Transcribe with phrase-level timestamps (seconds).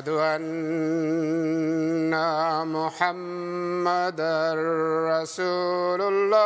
[0.00, 0.48] أشهد أن
[2.72, 4.38] محمدا
[5.12, 6.40] رسول الله.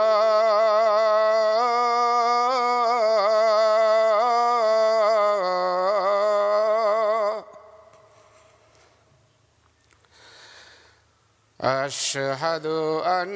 [11.60, 12.66] أشهد
[13.06, 13.28] أن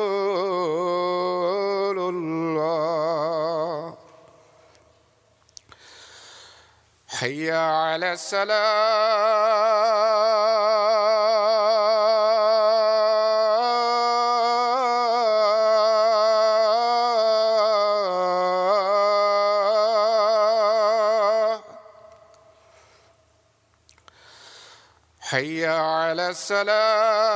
[7.17, 8.57] حي على السلام.
[25.21, 27.36] حي على السلام.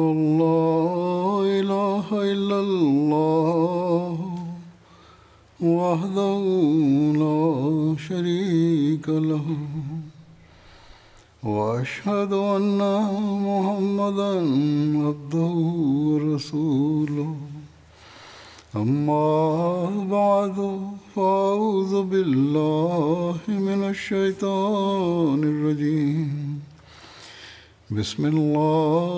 [28.00, 29.09] بسم الله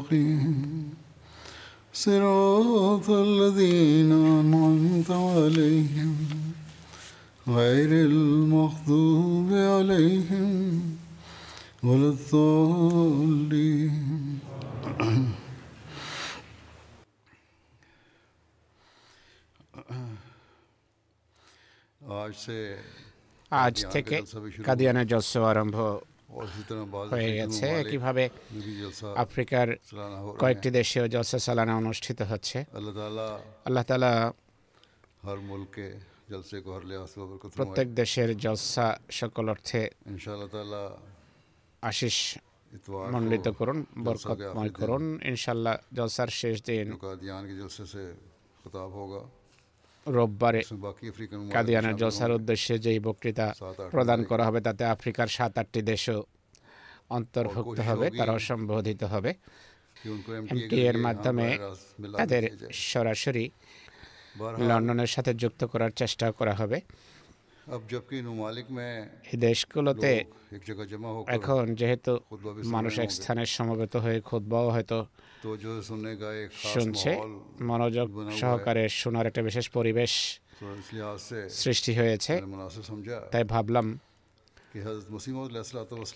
[0.00, 0.94] المستقيم
[1.92, 6.16] صراط الذين أنعمت عليهم
[7.48, 10.96] غير المغضوب عليهم
[11.84, 12.80] ولا الضالين.
[23.50, 24.16] आज থেকে
[24.66, 25.76] কাদিয়ানা জলসা আরম্ভ
[27.14, 28.24] হয়ে গেছে একইভাবে
[29.24, 29.66] আফ্রিকার
[30.42, 32.58] কয়েকটি দেশেও জলসা সালানা অনুষ্ঠিত হচ্ছে।
[33.68, 34.12] আল্লাহ তালা
[37.58, 38.86] প্রত্যেক দেশের জলসা
[39.20, 39.80] সকল অর্থে
[41.90, 42.16] আশিস
[43.12, 46.86] মণ্ডিত করুন বরকতময় করুন। ইনশাল্লাহ জলসার শেষ দিন
[50.06, 50.60] রোববারে
[51.52, 53.54] কাদিয়ানা জলসার উদ্দেশ্যে যেই বক্তৃতা
[53.90, 56.22] প্রদান করা হবে তাতে আফ্রিকার সাত আটটি দেশও
[57.10, 59.34] অন্তর্ভুক্ত হবে তারাও সম্বোধিত হবে।
[60.70, 61.58] এর মাধ্যমে
[62.16, 62.42] তাদের
[62.72, 63.50] সরাসরি
[64.58, 66.80] লন্ডনের সাথে যুক্ত করার চেষ্টা করা হবে।
[69.36, 70.12] দেশগুলোতে
[71.28, 72.12] এখন যেহেতু
[72.66, 74.20] মানুষ এক স্থানে সমবেত হয়ে
[74.70, 75.06] হয়তো
[76.52, 77.10] শুনছে
[77.62, 78.08] মনোযোগ
[78.40, 80.12] সহকারে শোনার একটা বিশেষ পরিবেশ
[81.48, 82.32] সৃষ্টি হয়েছে।
[83.32, 83.86] তাই ভাবলাম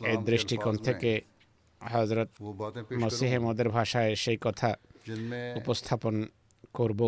[0.06, 1.20] এই দৃষ্টিকোণ থেকে
[1.80, 2.28] হজরত
[3.02, 4.68] মসিহেমদের ভাষায় সেই কথা
[5.56, 6.14] উপস্থাপন
[6.74, 7.00] করব।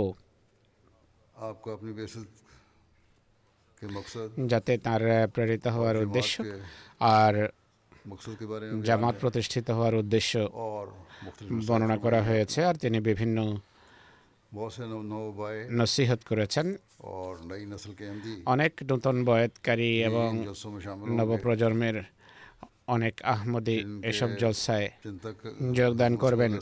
[4.47, 5.03] যাতে তার
[5.35, 6.35] প্রেরিত হওয়ার উদ্দেশ্য
[7.17, 7.35] আর
[8.85, 10.33] জামাত প্রতিষ্ঠিত হওয়ার উদ্দেশ্য
[11.67, 13.39] বর্ণনা করা হয়েছে আর তিনি বিভিন্ন
[15.77, 16.67] নসিহত করেছেন
[18.47, 20.29] অনেক নতুন বয়াতকারী এবং
[21.17, 21.97] নবপ্রজন্মের
[22.95, 23.77] অনেক আহমদি
[24.11, 24.89] এসব জলসায়
[25.79, 26.53] যোগদান করবেন।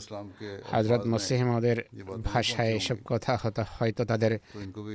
[0.71, 1.77] হজরত মসিহমদের
[2.29, 3.31] ভাষায় এসব কথা
[3.77, 4.33] হয়তো তাদের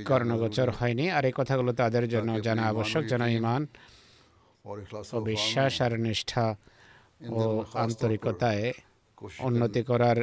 [0.09, 3.61] কর্ণগোচর হয়নি। আর এই কথাগুলো তাদের জন্য জানা আবশ্যক জন ইমান
[5.15, 6.45] ও বিশ্বাস আর নিষ্ঠা
[7.37, 7.41] ও
[7.85, 8.65] আন্তরিকতায়
[9.47, 10.19] উন্নতি করার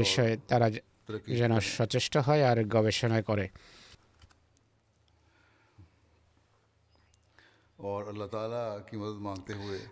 [0.00, 0.68] বিষয়ে তারা
[1.40, 3.46] যেন সচেষ্ট হয় আর গবেষণা করে।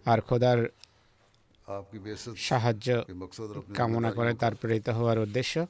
[0.04, 0.58] আর খোদার
[2.36, 3.02] সাহায্য
[3.74, 5.66] কামনা করে তার প্রেরিত হওয়ার উদ্দেশ্য।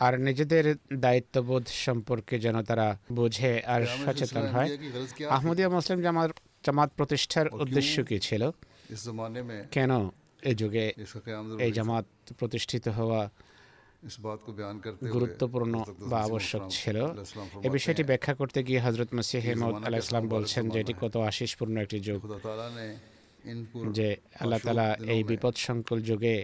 [0.00, 4.68] আর নিজেদের দায়িত্ববোধ সম্পর্কে যেন তারা বোঝে আর সচেতন হয়।
[5.28, 6.30] আহমদিয়া মুসলিম জামাত
[6.66, 8.50] জামাত প্রতিষ্ঠার উদ্দেশ্য কি ছিল?
[9.70, 10.10] কেন
[10.42, 10.92] এ যুগে
[11.64, 12.04] এই জামাত
[12.38, 13.30] প্রতিষ্ঠিত হওয়া
[15.14, 15.74] গুরুত্বপূর্ণ
[16.10, 16.96] বা আবশ্যক ছিল
[17.66, 21.74] এ বিষয়টি ব্যাখ্যা করতে গিয়ে হজরত মসিহ মৌদ আলাহ ইসলাম বলছেন যে এটি কত আশিসপূর্ণ
[21.76, 22.20] একটি যুগ
[23.96, 24.08] যে
[24.42, 26.36] আল্লাহ তালা এই বিপদ সংকুল যুগে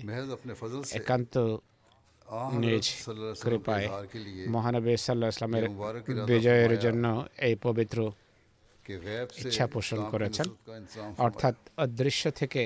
[0.93, 1.35] একান্ত
[2.63, 2.85] নিজ
[3.45, 3.87] কৃপায়
[4.55, 5.65] মহানবী সাল্লাহ ইসলামের
[6.31, 7.05] বিজয়ের জন্য
[7.39, 7.99] এই পবিত্র
[9.43, 10.47] ইচ্ছা পোষণ করেছেন।
[11.27, 11.55] অর্থাৎ
[11.85, 12.63] অদৃশ্য থেকে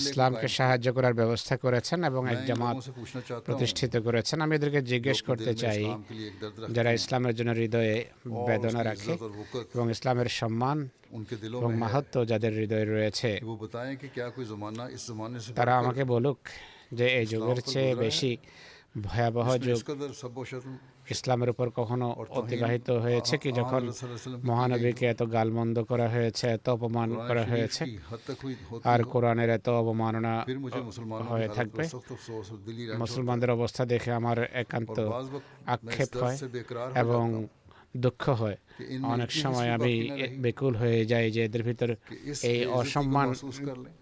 [0.00, 2.76] ইসলামকে সাহায্য করার ব্যবস্থা করেছেন এবং এক জামাত
[3.46, 5.80] প্রতিষ্ঠিত করেছেন। আমি এদেরকে জিজ্ঞেস করতে চাই
[6.76, 7.96] যারা ইসলামের জন্য হৃদয়ে
[8.48, 9.12] বেদনা রাখে
[9.74, 10.78] এবং ইসলামের সম্মান
[11.60, 13.30] এবং মাহাত্ম যাদের হৃদয়ে রয়েছে
[15.58, 16.38] তারা আমাকে বলুক
[16.98, 18.32] যে এই যুগের চেয়ে বেশি
[19.06, 19.78] ভয়াবহ যুগ।
[21.10, 23.90] ইসলামের উপর কখনো অতিবাহিত হয়েছে কি যখন
[24.44, 27.84] মহানবীকে এত গালমন্দ করা হয়েছে এত অপমান করা হয়েছে?
[28.84, 30.44] আর কোরআনের এত অবমাননা
[31.28, 31.82] হয়ে থাকবে?
[32.98, 35.00] মুসলমানদের অবস্থা দেখে আমার একান্ত
[35.66, 36.36] আক্ষেপ হয়
[36.94, 37.46] এবং
[37.94, 38.56] দুঃখ হয়।
[39.06, 39.92] অনেক সময় আমি
[40.38, 41.94] বেকুল হয়ে যাই যে এদের ভিতরে
[42.42, 43.28] এই অসম্মান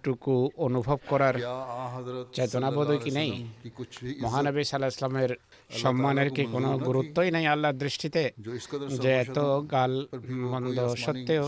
[0.05, 1.35] টুকু অনুভব করার
[2.35, 3.31] চেতনাবোধ কি নেই
[4.21, 5.31] মহানবী সাল্লাহ ইসলামের
[5.77, 8.23] সম্মানের কি কোনো গুরুত্বই নেই আল্লাহর দৃষ্টিতে
[8.97, 9.39] যে এত
[9.73, 9.93] গাল
[10.45, 11.45] মন্দ সত্ত্বেও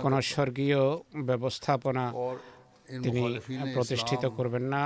[0.00, 0.82] কোনো স্বর্গীয়
[1.26, 2.04] ব্যবস্থাপনা
[3.04, 3.22] তিনি
[3.74, 4.82] প্রতিষ্ঠিত করবেন না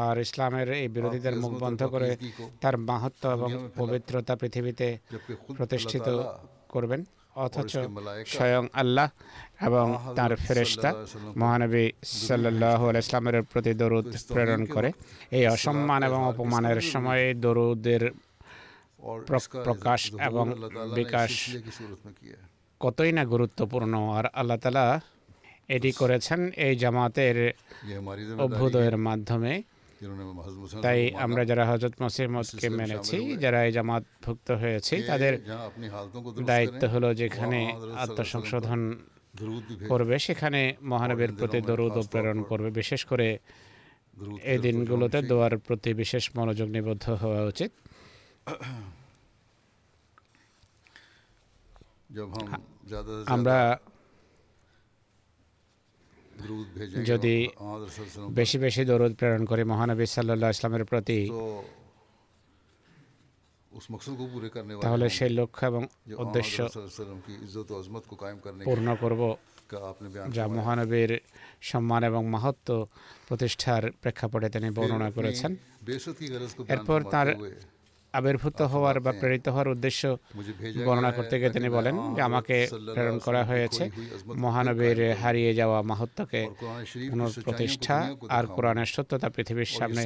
[0.00, 2.10] আর ইসলামের এই বিরোধীদের মুখ বন্ধ করে
[2.62, 3.50] তার মাহাত্ম এবং
[3.80, 4.88] পবিত্রতা পৃথিবীতে
[5.58, 6.06] প্রতিষ্ঠিত
[6.74, 7.00] করবেন।
[7.44, 7.72] অথচ
[8.34, 9.08] স্বয়ং আল্লাহ
[9.68, 9.86] এবং
[10.16, 10.90] তার ফেরেস্তা
[11.40, 11.84] মহানবী
[12.28, 14.90] সাল্লাহ ইসলামের প্রতি দরুদ প্রেরণ করে।
[15.36, 18.02] এই অসম্মান এবং অপমানের সময়ে দরুদের
[19.66, 20.44] প্রকাশ এবং
[20.98, 21.30] বিকাশ
[22.80, 24.86] কতই না গুরুত্বপূর্ণ। আর আল্লাহ তালা
[25.76, 27.36] এটি করেছেন এই জামাতের
[28.44, 29.52] অভ্যুদয়ের মাধ্যমে।
[30.84, 35.32] তাই আমরা যারা হজরত মসিমদকে মেনেছি যারা এই জামাত ভুক্ত হয়েছি তাদের
[36.50, 37.60] দায়িত্ব হলো যেখানে
[38.04, 38.80] আত্মসংশোধন
[39.90, 40.60] করবে সেখানে
[40.90, 43.28] মহানবীর প্রতি দরুদ প্রেরণ করবে। বিশেষ করে
[44.52, 47.70] এই দিনগুলোতে দোয়ার প্রতি বিশেষ মনোযোগ নিবদ্ধ হওয়া উচিত।
[53.36, 53.56] আমরা
[57.04, 57.34] যদি
[58.30, 61.20] বেশি বেশি দরুদ প্রেরণ করে মহানবী সাল্লাহ ইসলামের প্রতি
[64.82, 65.82] তাহলে সেই লক্ষ্য এবং
[66.18, 66.56] উদ্দেশ্য
[68.64, 69.22] পূর্ণ করব
[70.36, 71.12] যা মহানবীর
[71.70, 72.68] সম্মান এবং মাহাত্ম
[73.28, 75.50] প্রতিষ্ঠার প্রেক্ষাপটে তিনি বর্ণনা করেছেন।
[76.74, 77.28] এরপর তার
[78.14, 80.02] আবির্ভূত হওয়ার বা প্রেরিত হওয়ার উদ্দেশ্য
[80.86, 83.90] বর্ণনা করতে গিয়ে তিনি বলেন যে আমাকে প্রেরণ করা হয়েছে
[84.36, 86.40] মহানবীর হারিয়ে যাওয়া মাহাত্মকে
[87.10, 90.02] পুনঃপ্রতিষ্ঠা আর কোরআনের সত্যতা পৃথিবীর সামনে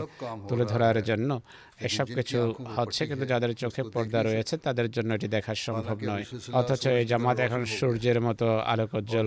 [0.49, 1.40] তুলে ধরার জন্য
[1.80, 6.87] এসব কিছু হচ্ছে কিন্তু যাদের চোখে পর্দা রয়েছে তাদের জন্য এটি দেখা সম্ভব নয়। অথচ
[6.87, 9.26] এই জামাত এখন সূর্যের মতো আলোকোজ্জ্বল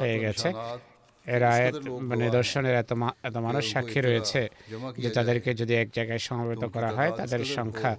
[0.00, 0.48] হয়ে গেছে।
[1.26, 1.50] এরা
[2.00, 2.90] মানে দর্শনের এত
[3.24, 4.42] এত মানুষ সাক্ষী রয়েছে
[4.98, 7.92] যে তাদেরকে যদি এক জায়গায় সমবেত করা হয় তাদের সংখ্যা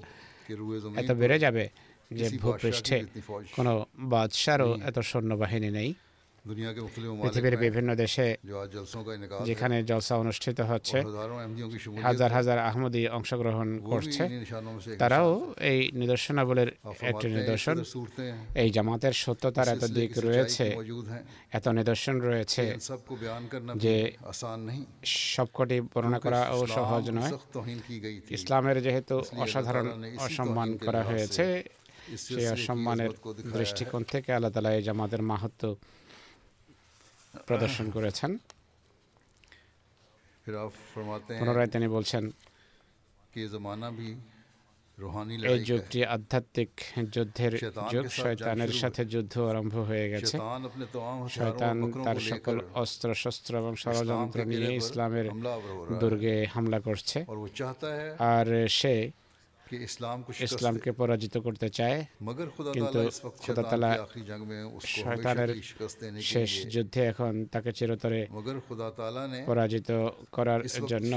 [0.96, 1.66] এত বেড়ে যাবে
[2.12, 2.98] যে ভূপৃষ্ঠে
[3.56, 3.72] কোনো
[4.14, 5.90] বাদশারও এত সৈন্যবাহিনী নেই।
[7.24, 8.28] পৃথিবীর বিভিন্ন দেশে
[9.46, 10.98] যেখানে জলসা অনুষ্ঠিত হচ্ছে।
[12.08, 14.24] হাজার হাজার আহমদি অংশগ্রহণ করছে।
[15.02, 15.30] তারাও
[15.72, 16.70] এই নিদর্শনাবলীর
[17.12, 17.78] একটি নিদর্শন।
[18.62, 20.66] এই জামাতের সত্যতার এত দিক রয়েছে।
[21.58, 22.64] এত নিদর্শন রয়েছে
[23.84, 23.96] যে
[25.34, 27.34] সবকটি বর্ণনা করা ও সহজ নয়।
[28.38, 29.88] ইসলামের যেহেতু অসাধারণ
[30.26, 31.46] অসম্মান করা হয়েছে
[32.28, 33.12] সেই অসম্মানের
[33.58, 35.64] দৃষ্টিকোণ থেকে আল্লাহ তালা এই জামাতের মাহাত্ম
[37.48, 38.32] প্রদর্শন করেছেন।
[41.40, 42.24] পুনরায় তিনি বলছেন,
[45.52, 46.70] এই যুগটি আধ্যাত্মিক
[47.10, 47.54] যুদ্ধের
[47.92, 50.38] যুগ, শয়তানের সাথে যুদ্ধ আরম্ভ হয়ে গেছে।
[51.30, 55.28] শয়তান তার সকল অস্ত্র শস্ত্র এবং ষড়যন্ত্র নিয়ে ইসলামের
[56.00, 57.26] দুর্গে হামলা করছে।
[58.20, 59.12] আর সে
[60.40, 62.06] ইসলামকে পরাজিত করতে চায়
[62.74, 63.00] কিন্তু
[63.46, 63.92] খোদাতালা
[64.86, 65.50] শয়তানের
[66.22, 68.28] শেষ যুদ্ধে এখন তাকে চিরতরে
[69.46, 69.90] পরাজিত
[70.32, 71.14] করার জন্য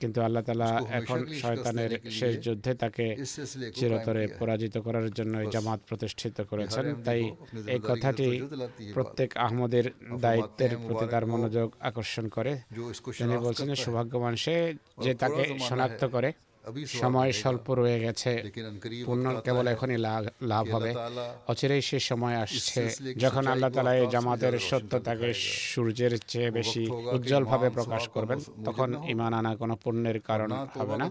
[0.00, 3.06] কিন্তু আল্লাহ তালা এখন শয়তানের শেষ যুদ্ধে তাকে
[3.74, 7.20] চিরতরে পরাজিত করার জন্য জামাত প্রতিষ্ঠিত করেছেন তাই
[7.66, 8.28] এই কথাটি
[8.94, 9.84] প্রত্যেক আহমদের
[10.20, 12.52] দায়িত্বের প্রতি তার মনোযোগ আকর্ষণ করে।
[13.18, 16.32] তিনি বলছেন সৌভাগ্যবান সে যে তাকে শনাক্ত করে।
[17.00, 18.30] সময় স্বল্প রয়ে গেছে।
[19.08, 19.98] পূর্ণ কেবল এখনই
[20.52, 20.90] লাভ হবে।
[21.50, 22.82] অচিরেই সে সময় আসছে।
[23.24, 25.28] যখন আল্লাহ তালা এই জামাতের সত্যতাকে
[25.70, 26.82] সূর্যের চেয়ে বেশি
[27.16, 31.06] উজ্জ্বলভাবে প্রকাশ করবেন। তখন ইমান আনা কোনো পুণ্যের কারণ হবে না।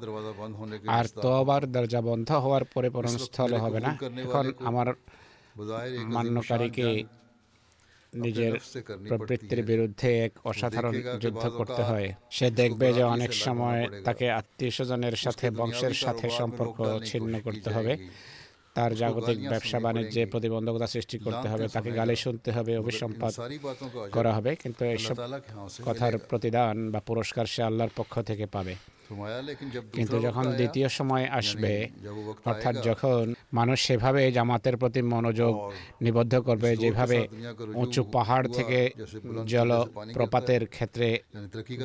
[0.97, 3.91] আর তোবার দরজা বন্ধ হওয়ার পরে পরমস্থল হবে না।
[4.25, 4.87] এখন আমার
[6.15, 6.87] মান্যকারীকে
[8.15, 8.53] নিজের
[9.07, 15.15] প্রবৃত্তির বিরুদ্ধে এক অসাধারণ যুদ্ধ করতে হয়। সে দেখবে যে অনেক সময় তাকে আত্মীয় স্বজনের
[15.15, 17.97] সাথে বংশের সাথে সম্পর্ক ছিন্ন করতে হবে।
[18.73, 23.33] তার জাগতিক ব্যবসা বাণিজ্যে প্রতিবন্ধকতা সৃষ্টি করতে হবে তাকে গালি শুনতে হবে অভিসম্পাদ
[24.11, 25.15] করা হবে কিন্তু এইসব
[25.83, 28.75] কথার প্রতিদান বা পুরস্কার সে আল্লাহর পক্ষ থেকে পাবে।
[29.93, 31.87] কিন্তু যখন দ্বিতীয় সময় আসবে
[32.45, 37.27] অর্থাৎ যখন মানুষ সেভাবে জামাতের প্রতি মনোযোগ নিবদ্ধ করবে যেভাবে
[37.75, 38.91] উঁচু পাহাড় থেকে
[39.47, 41.19] জলপ্রপাতের ক্ষেত্রে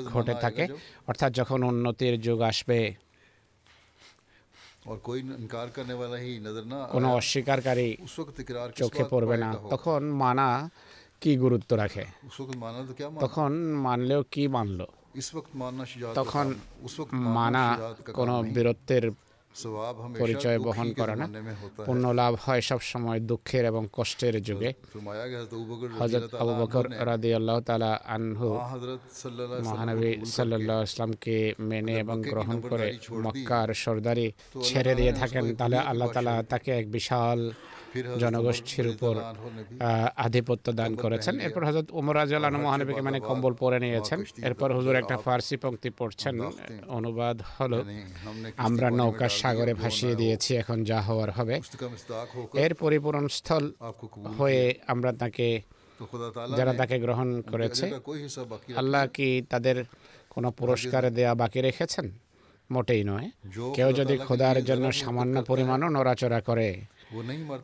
[0.07, 0.69] ঘটে থাকে
[1.07, 2.95] অর্থাৎ যখন উন্নতির যুগ আসবে
[6.93, 7.97] কোনো অস্বীকারী
[8.77, 10.71] চোখে পড়বে না তখন মানা
[11.21, 12.05] কি গুরুত্ব রাখে?
[13.21, 14.87] তখন মানলেও কি মানলো?
[16.15, 16.47] তখন
[17.35, 17.65] মানা
[18.15, 19.05] কোনো বীরত্বের
[20.15, 21.27] পরিচয় বহন করে না
[21.87, 24.71] পূর্ণ লাভ হয় সব সময় দুঃখের এবং কষ্টের যুগে
[26.01, 28.49] হজরত আবু বকর রাদি আল্লাহ তালা আনহু
[29.65, 31.37] মহানবী সাল্লাহ ইসলামকে
[31.69, 32.89] মেনে এবং গ্রহণ করে
[33.25, 34.27] মক্কার সর্দারি
[34.63, 37.39] ছেড়ে দিয়ে থাকেন তাহলে আল্লাহ তালা তাকে এক বিশাল
[38.23, 39.15] জনগোষ্ঠীর উপর
[40.27, 44.19] আধিপত্য দান করেছেন। এরপর হজরত উমরাজ আলানু মহানবীকে মানে কম্বল পরে নিয়েছেন
[44.49, 46.35] এরপর হুজুর একটা ফার্সি পঙ্ক্তি পড়ছেন।
[46.99, 47.79] অনুবাদ হলো
[48.67, 51.55] আমরা নৌকা সাগরে ভাসিয়ে দিয়েছি এখন যা হওয়ার হবে।
[52.65, 53.65] এর পরিপূরণ স্থল
[54.39, 55.49] হয়ে আমরা তাকে
[56.59, 57.87] যারা তাকে গ্রহণ করেছে
[58.81, 59.77] আল্লাহ কি তাদের
[60.35, 62.07] কোনো পুরস্কার দেয়া বাকি রেখেছেন?
[62.75, 63.29] মোটেই নয়।
[63.77, 66.69] কেউ যদি খোদার জন্য সামান্য পরিমাণও নড়াচড়া করে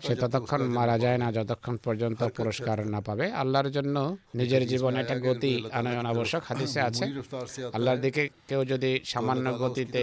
[0.07, 3.97] সে ততক্ষণ মারা যায় না যতক্ষণ পর্যন্ত পুরস্কার না পাবে। আল্লাহর জন্য
[4.41, 7.05] নিজের জীবনে একটা গতি আনয়ন আবশ্যক হাদিসে আছে।
[7.77, 10.03] আল্লাহর দিকে কেউ যদি সামান্য গতিতে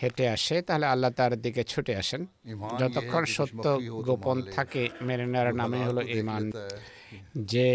[0.00, 2.22] হেঁটে আসে তাহলে আল্লাহ তার দিকে ছুটে আসেন।
[2.80, 3.64] যতক্ষণ সত্য
[4.08, 6.42] গোপন থাকে মেনে নেওয়ার নামে হলো ইমান
[7.52, 7.68] যে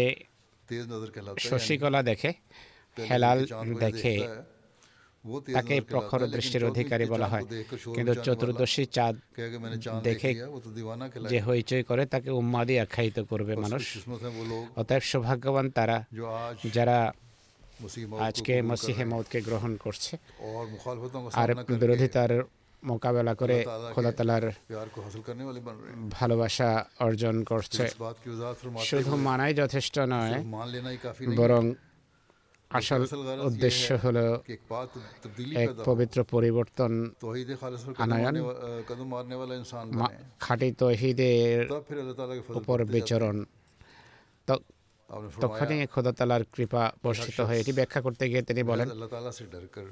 [1.48, 2.30] শশিকলা দেখে
[3.10, 3.38] হেলাল
[3.84, 4.14] দেখে
[5.56, 7.44] তাকে প্রখর দৃষ্টির অধিকারী বলা হয়।
[7.96, 9.14] কিন্তু চতুর্দশী চাঁদ
[10.08, 10.30] দেখে
[11.30, 13.84] যে হইচই করে তাকে উম্মাদি আখ্যায়িত করবে মানুষ।
[14.80, 15.96] অতএব সৌভাগ্যবান তারা
[16.76, 16.98] যারা
[18.26, 20.12] আজকে মসিহে মৌতকে গ্রহণ করছে
[21.40, 21.48] আর
[21.80, 22.32] বিরোধিতার
[22.82, 23.56] মোকাবেলা করে
[23.94, 24.44] খোদা তালার
[26.10, 26.70] ভালোবাসা
[27.06, 27.84] অর্জন করছে।
[28.88, 30.36] শুধু মানাই যথেষ্ট নয়
[31.40, 31.62] বরং
[32.71, 34.91] আসল असल गरज ये উদ্দেশ্য है হলো कि एक बात
[35.23, 36.91] तब्दीली এক पैदा हो পবিত্র পরিবর্তন
[37.23, 40.69] तौहीद खालिस पर कदम अनायन मारने वा- अ, कदम मारने वाला इंसान মা- बने খাঁটি
[40.79, 43.35] তহিদের तब फिर अल्लाह ताला के फजल উপর बढ़ते जाते हैं। বিচরণ
[44.47, 44.63] তো-
[45.09, 48.95] आपने তখনই फरमाया খোদা তালার কৃপা বর্ষিত হয় এটি ব্যাখ্যা করতে গিয়ে তিনি বলেন महज
[48.95, 49.87] अल्लाह ताला से डर कर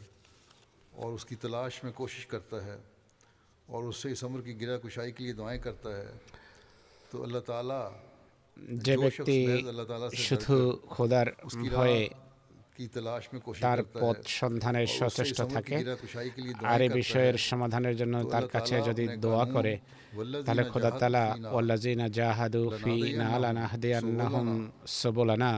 [1.01, 2.75] और उसकी तलाश में कोशिश करता है
[3.67, 6.07] और उससे इस अमर की गिरा कुशाई के लिए दुआएं करता है
[7.09, 7.79] तो अल्लाह ताला
[8.81, 12.01] যে जो शख्स ব্যক্তি महज अल्लाह ताला से শুধু डरकर খোদার उसकी ভয়ে
[13.62, 15.76] তার পথ সন্ধানের সচেষ্ট থাকে
[16.64, 19.74] আর এই বিষয়ের সমাধানের জন্য তার কাছে যদি দোয়া করে
[20.46, 24.48] তাহলে খোদা তালা ওল্লাজিনা জাহাদু ফি নাহালানা হাদিয়ান্নাহম
[24.96, 25.52] সবুলানা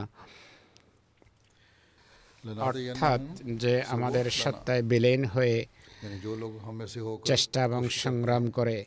[2.63, 3.21] অর্থাৎ
[3.63, 5.57] যে আমাদের সত্তায় বিলীন হয়ে
[7.25, 8.77] চেষ্টা এবং সংগ্রাম করে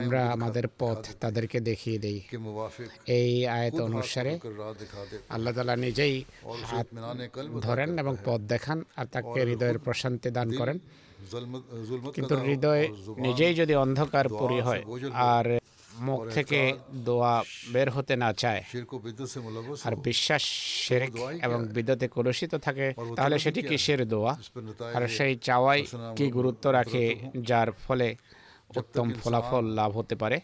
[0.00, 2.18] আমরা আমাদের পথ তাদেরকে দেখিয়ে দেই।
[3.18, 4.32] এই আয়ত অনুসারে
[5.34, 6.14] আল্লাহ তালা নিজেই
[6.70, 6.86] হাত
[7.66, 10.78] ধরেন এবং পথ দেখান আর তাকে হৃদয়ের প্রশান্তি দান করেন।
[12.14, 12.84] কিন্তু হৃদয়
[13.26, 14.82] নিজেই যদি অন্ধকার পরি হয়
[15.32, 15.46] আর
[15.98, 16.60] মুখ থেকে
[17.08, 17.34] দোয়া
[17.72, 18.62] বের হতে না চায়
[19.84, 20.44] আর বিশ্বাস
[21.42, 24.32] এবং বিদ্যতে কলুষিত থাকে তাহলে সেটি কিসের দোয়া?
[24.96, 25.80] আর সেই চাওয়াই
[26.16, 27.04] কি গুরুত্ব রাখে
[27.50, 28.08] যার ফলে
[28.70, 30.38] উত্তম ফলাফল লাভ হতে পারে।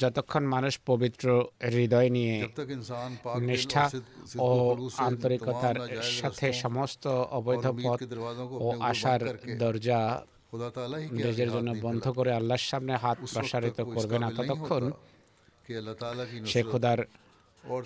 [0.00, 1.26] যতক্ষণ মানুষ পবিত্র
[1.72, 2.36] হৃদয় নিয়ে
[3.40, 3.84] নিষ্ঠা
[4.38, 4.50] ও
[4.98, 5.76] আন্তরিকতার
[6.18, 7.04] সাথে সমস্ত
[7.38, 8.00] অবৈধ পথ
[8.64, 9.20] ও আশার
[9.58, 10.00] দরজা
[11.10, 14.82] নিজের জন্য বন্ধ করে আল্লাহর সামনে হাত প্রসারিত করবে না ততক্ষণ
[16.46, 16.98] সে খুদার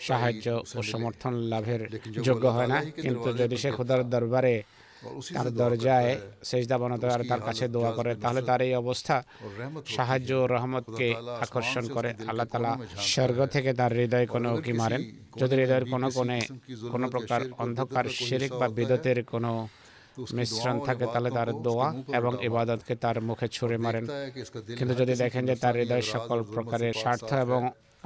[0.09, 0.47] সাহায্য
[0.79, 1.83] ও সমর্থন লাভের
[2.29, 4.55] যোগ্য হয় না। কিন্তু যদি সে খোদার দরবারে
[5.37, 6.11] তার দরজায়
[6.49, 9.17] সেজদাবনত আর তার কাছে দোয়া করে তাহলে তার এই অবস্থা
[9.97, 11.07] সাহায্য ও রহমতকে
[11.45, 12.73] আকর্ষণ করে। আল্লাহ তালা
[13.13, 15.03] স্বর্গ থেকে তার হৃদয় কোনো কি মারেন?
[15.41, 16.39] যদি হৃদয়ের কোনো কোণে
[16.93, 19.53] কোনো প্রকার অন্ধকার শিরিক বা বিদ্যুতের কোনো
[20.37, 24.05] মিশ্রণ থাকে তাহলে তার দোয়া এবং ইবাদতকে তার মুখে ছুঁড়ে মারেন।
[24.79, 27.61] কিন্তু যদি দেখেন যে তার হৃদয় সকল প্রকারের স্বার্থ এবং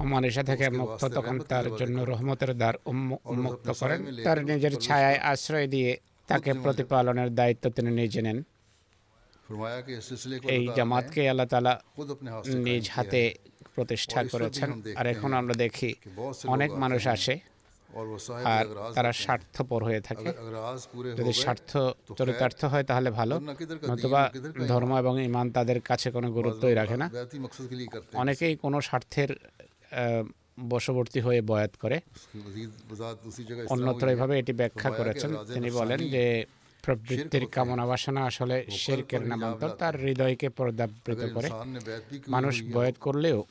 [0.04, 6.00] মনীষা থেকে মুক্ত তখন তার জন্য রহমতের দ্বার উন্মুক্ত করেন। তার নিজের ছায়ায় আশ্রয় দিয়ে
[6.26, 8.42] তাকে প্রতিপালনের দায়িত্ব তিনি নিয়ে নেন।
[10.48, 11.80] এই জামাতকে আল্লাহ তালা
[12.46, 13.35] নিজ হাতে
[13.74, 15.94] প্রতিষ্ঠা করেছেন। আর এখন আমরা দেখি
[16.46, 17.38] অনেক মানুষ আসে
[18.44, 20.32] আর তারা স্বার্থপর হয়ে থাকে।
[21.16, 21.76] যদি স্বার্থ
[22.18, 23.40] চরিতার্থ হয় তাহলে ভালো।
[23.90, 24.32] নতুবা
[24.68, 27.11] ধর্ম এবং ইমান তাদের কাছে কোনো গুরুত্বই রাখে না।
[28.14, 29.28] অনেকেই কোনো স্বার্থের
[30.61, 32.00] বশবর্তী হয়ে বয়াত করে।
[33.68, 36.44] অন্যত্র এভাবে এটি ব্যাখ্যা করেছেন। তিনি বলেন যে,
[36.82, 41.48] প্রবৃত্তির কামনা বাসনা আসলে শেরকের নামান্তর, তার হৃদয়কে পর্দাবৃত করে।
[42.28, 43.44] মানুষ বয়াত করলেও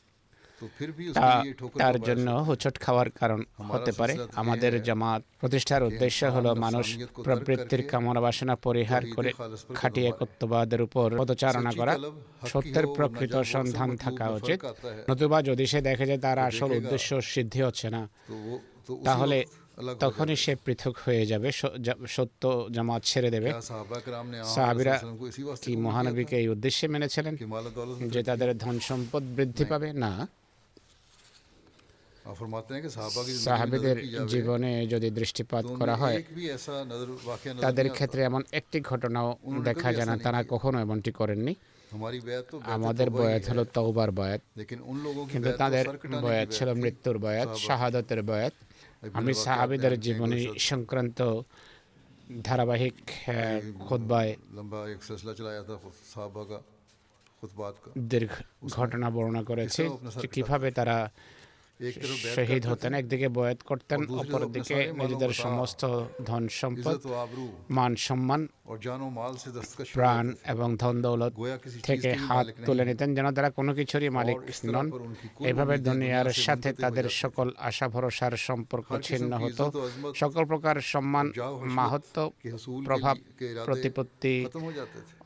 [1.80, 3.40] তার জন্য হোচট খাওয়ার কারণ
[3.70, 6.88] হতে পারে আমাদের জামাত প্রতিষ্ঠার উদ্দেশ্য হলো মানুষ
[7.26, 9.30] প্রবৃত্তির কামনা বাসনা পরিহার করে
[9.76, 11.94] খাঁটি একত্ববাদের উপর পদচারণা করা
[12.52, 14.60] সত্যের প্রকৃত সন্ধান থাকা উচিত
[15.10, 18.02] নতুবা যদি সে দেখে যে তার আসল উদ্দেশ্য সিদ্ধি হচ্ছে না
[19.06, 19.38] তাহলে
[20.02, 21.50] তখনই সে পৃথক হয়ে যাবে
[22.16, 23.50] সত্য জামাত ছেড়ে দেবে
[24.56, 24.96] সাহাবিরা
[25.64, 27.34] কি মহানবীকে এই উদ্দেশ্যে মেনেছিলেন
[28.14, 30.12] যে তাদের ধন সম্পদ বৃদ্ধি পাবে না
[33.46, 36.18] সাহাবিদের জীবনে যদি দৃষ্টিপাত করা হয়
[37.62, 39.30] তাদের ক্ষেত্রে এমন একটি ঘটনাও
[39.64, 41.54] দেখা যায় না তারা কখনো এমনটি করেননি।
[42.76, 44.42] আমাদের বয়স হলো তৌবার বয়াত।
[45.32, 45.86] কিন্তু তাদের
[46.22, 48.54] বয়াত ছিল মৃত্যুর বয়াত শাহাদতের বয়াত।
[49.14, 51.20] আমি সাহাবিদের জীবনী সংক্রান্ত
[52.44, 53.56] ধারাবাহিক হ্যাঁ,
[58.12, 58.32] দীর্ঘ
[58.70, 59.82] ঘটনা বর্ণনা করেছে
[60.34, 60.98] কীভাবে তারা
[62.36, 65.82] শহীদ হতেন একদিকে বয়াত করতেন অপরদিকে নিজেদের সমস্ত
[66.26, 66.96] ধন সম্পদ
[67.70, 68.42] মান সম্মান
[69.94, 71.34] প্রাণ এবং ধন দৌলত
[71.84, 74.88] থেকে হাত তুলে নিতেন যেন তারা কোনো কিছুরই মালিক নন
[75.46, 79.66] এভাবে দুনিয়ার সাথে তাদের সকল আশা ভরসার সম্পর্ক ছিন্ন হতো
[80.16, 81.26] সকল প্রকার সম্মান
[81.78, 82.18] মাহাত্ম
[82.86, 83.16] প্রভাব
[83.66, 84.36] প্রতিপত্তি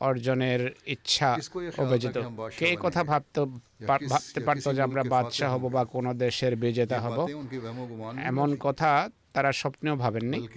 [0.00, 1.30] অর্জনের ইচ্ছা
[1.78, 2.16] অভিজিত
[2.58, 3.40] কে কথা ভাবতো
[3.88, 7.18] ভাবতে পারত যে আমরা বাদশাহ হব বা কোনো দেশের বিজেতা হব।
[8.30, 10.48] এমন কথা তারা স্বপ্নেও ভাবেননি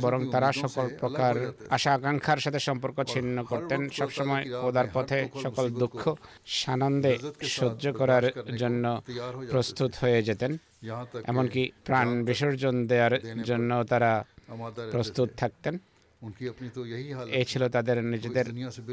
[0.00, 1.34] বরং তারা সকল প্রকার
[1.70, 6.14] আশা আকাঙ্ক্ষার সাথে সম্পর্ক ছিন্ন করতেন সবসময় ওদার পথে সকল দুঃখ
[6.46, 8.24] সানন্দে সহ্য করার
[8.56, 9.02] জন্য
[9.50, 10.52] প্রস্তুত হয়ে যেতেন।
[11.24, 14.24] এমনকি প্রাণ বিসর্জন দেওয়ার জন্য তারা
[14.90, 15.78] প্রস্তুত থাকতেন।
[17.32, 18.46] এ ছিল তাদের নিজেদের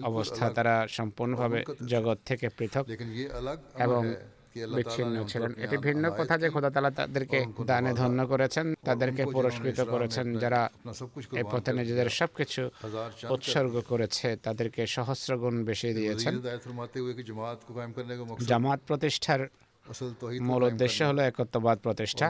[0.03, 2.85] অবস্থা তারা সম্পূর্ণভাবে জগৎ থেকে পৃথক
[3.85, 4.01] এবং
[4.75, 10.25] বিচ্ছিন্ন ছিলেন এটি ভিন্ন কথা যে খোদা তালা তাদেরকে দানে ধন্য করেছেন তাদেরকে পুরস্কৃত করেছেন
[10.43, 10.61] যারা
[11.33, 12.61] এ পথে নিজেদের সব কিছু
[13.29, 16.33] উৎসর্গ করেছে তাদেরকে সহস্র গুণ বেশি দিয়েছেন
[18.49, 19.41] জামাত প্রতিষ্ঠার
[20.47, 22.27] মূল উদ্দেশ্য হলো একত্ববাদ প্রতিষ্ঠা।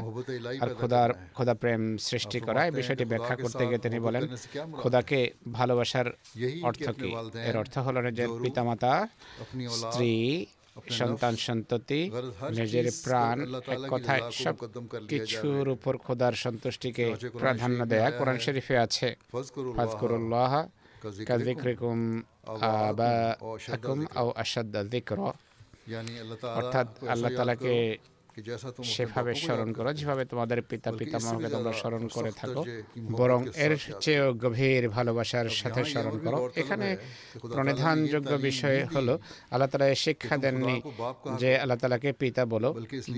[0.63, 4.24] আর খোদার খোদা প্রেম সৃষ্টি করা এই বিষয়টি ব্যাখ্যা করতে গিয়ে তিনি বলেন
[4.82, 5.20] খোদাকে
[5.58, 6.08] ভালোবাসার
[6.70, 7.10] অর্থ কি?
[7.50, 8.94] এর অর্থ হলো নিজের পিতামাতা
[9.82, 10.13] স্ত্রী
[11.00, 12.02] সন্তান সন্ততি
[12.60, 13.38] নিজের প্রাণ
[13.76, 14.56] এক কথায় সব
[15.12, 17.06] কিছুর উপর খোদার সন্তুষ্টিকে
[17.41, 19.08] প্রাধান্য দেয়া কোরআন শরীফে আছে।
[19.78, 20.54] ফাজকুরুল্লাহ
[21.30, 22.00] কাজিকরিকুম
[22.62, 25.28] আবাকুম আও আশাদ্দা যিকরা।
[26.56, 27.74] অর্থাৎ আল্লাহ তালাকে
[28.89, 32.62] সেভাবে স্মরণ করো যেভাবে তোমাদের পিতা পিতামহকে তোমরা স্মরণ করে থাকো
[33.12, 36.88] বরং এর চেয়েও গভীর ভালোবাসার সাথে স্মরণ করো এখানে
[37.54, 39.13] প্রণিধানযোগ্য বিষয় হলো
[39.52, 40.76] আল্লাহ তালা শিক্ষা দেননি
[41.41, 42.69] যে আল্লাহ তালাকে পিতা বলো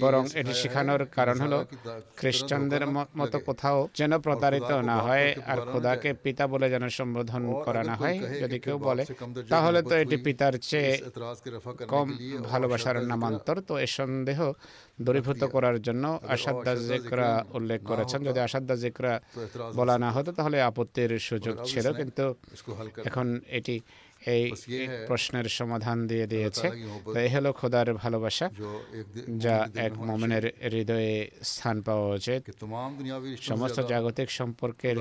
[0.03, 1.59] বরং এটি শেখানোর কারণ হলো
[2.17, 2.83] খ্রিস্টানদের
[3.19, 8.17] মতো কোথাও যেন প্রতারিত না হয় আর খোদাকে পিতা বলে যেন সম্বোধন করা না হয়
[8.41, 9.03] যদি কেউ বলে
[9.49, 10.93] তাহলে তো এটি পিতার চেয়ে
[11.89, 12.07] কম
[12.49, 14.39] ভালোবাসার নামান্তর তো এ সন্দেহ
[14.99, 16.03] দূরীভূত করার জন্য
[16.35, 19.13] আসাদ্দা জেকরা উল্লেখ করেছেন। যদি আসাদ্দা জেকরা
[19.79, 22.23] বলা না হতো তাহলে আপত্তির সুযোগ ছিল কিন্তু
[23.09, 23.27] এখন
[23.59, 23.75] এটি
[24.25, 24.51] এই
[25.07, 26.67] প্রশ্নের সমাধান দিয়ে দিয়েছে।
[27.23, 28.49] এই হলো খোদার ভালোবাসা
[29.37, 32.41] যা এক মমেনের হৃদয়ে স্থান পাওয়া উচিত।
[33.41, 34.97] সমস্ত জাগতিক সম্পর্কের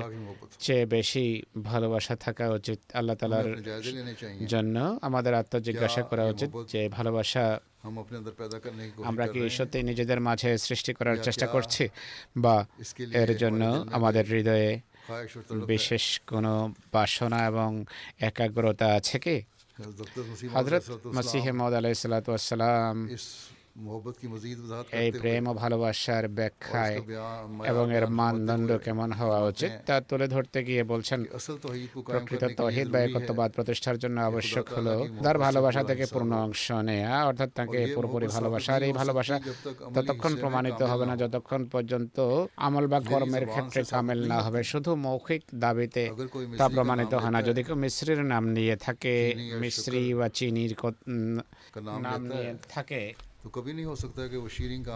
[0.59, 3.47] চেয়ে বেশি ভালোবাসা থাকা উচিত আল্লাহ তালার
[4.47, 7.59] জন্য। আমাদের আত্মজিজ্ঞাসা করা উচিত যে ভালোবাসা
[9.03, 11.87] আমরা কি সত্যি নিজেদের মাঝে সৃষ্টি করার চেষ্টা করছি
[12.37, 12.65] বা
[13.13, 14.79] এর জন্য আমাদের হৃদয়ে
[15.67, 16.53] বিশেষ কোনো
[16.93, 17.69] বাসনা এবং
[18.21, 19.37] একাগ্রতা আছে কি?
[20.55, 20.83] হজরত
[21.17, 22.95] মসিহ মদ আলাইসালাম
[25.01, 26.95] এই প্রেম ও ভালোবাসার ব্যাখ্যায়
[27.71, 31.19] এবং এর মানদণ্ড কেমন হওয়া উচিত তা তুলে ধরতে গিয়ে বলছেন।
[32.07, 37.49] প্রকৃত তহিদ বা একত্ববাদ প্রতিষ্ঠার জন্য আবশ্যক হলো তার ভালোবাসা থেকে পূর্ণ অংশ নেয়া অর্থাৎ
[37.55, 39.35] তাকে পুরোপুরি ভালোবাসা আর এই ভালোবাসা
[39.95, 42.17] ততক্ষণ প্রমাণিত হবে না যতক্ষণ পর্যন্ত
[42.67, 46.03] আমল বা কর্মের ক্ষেত্রে কামেল না হবে শুধু মৌখিক দাবিতে
[46.59, 49.15] তা প্রমাণিত হয় না। যদি কেউ মিশ্রির নাম নিয়ে থাকে
[49.61, 50.73] মিশ্রি বা চিনির
[52.07, 53.01] নাম নিয়ে থাকে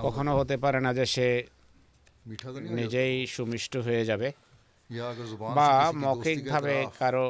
[0.04, 1.28] কখনো হতে পারে না যে সে
[2.72, 4.30] নিজেই সুমিষ্ট হয়ে যাবে
[5.58, 7.26] বা মৌখিকভাবে কারও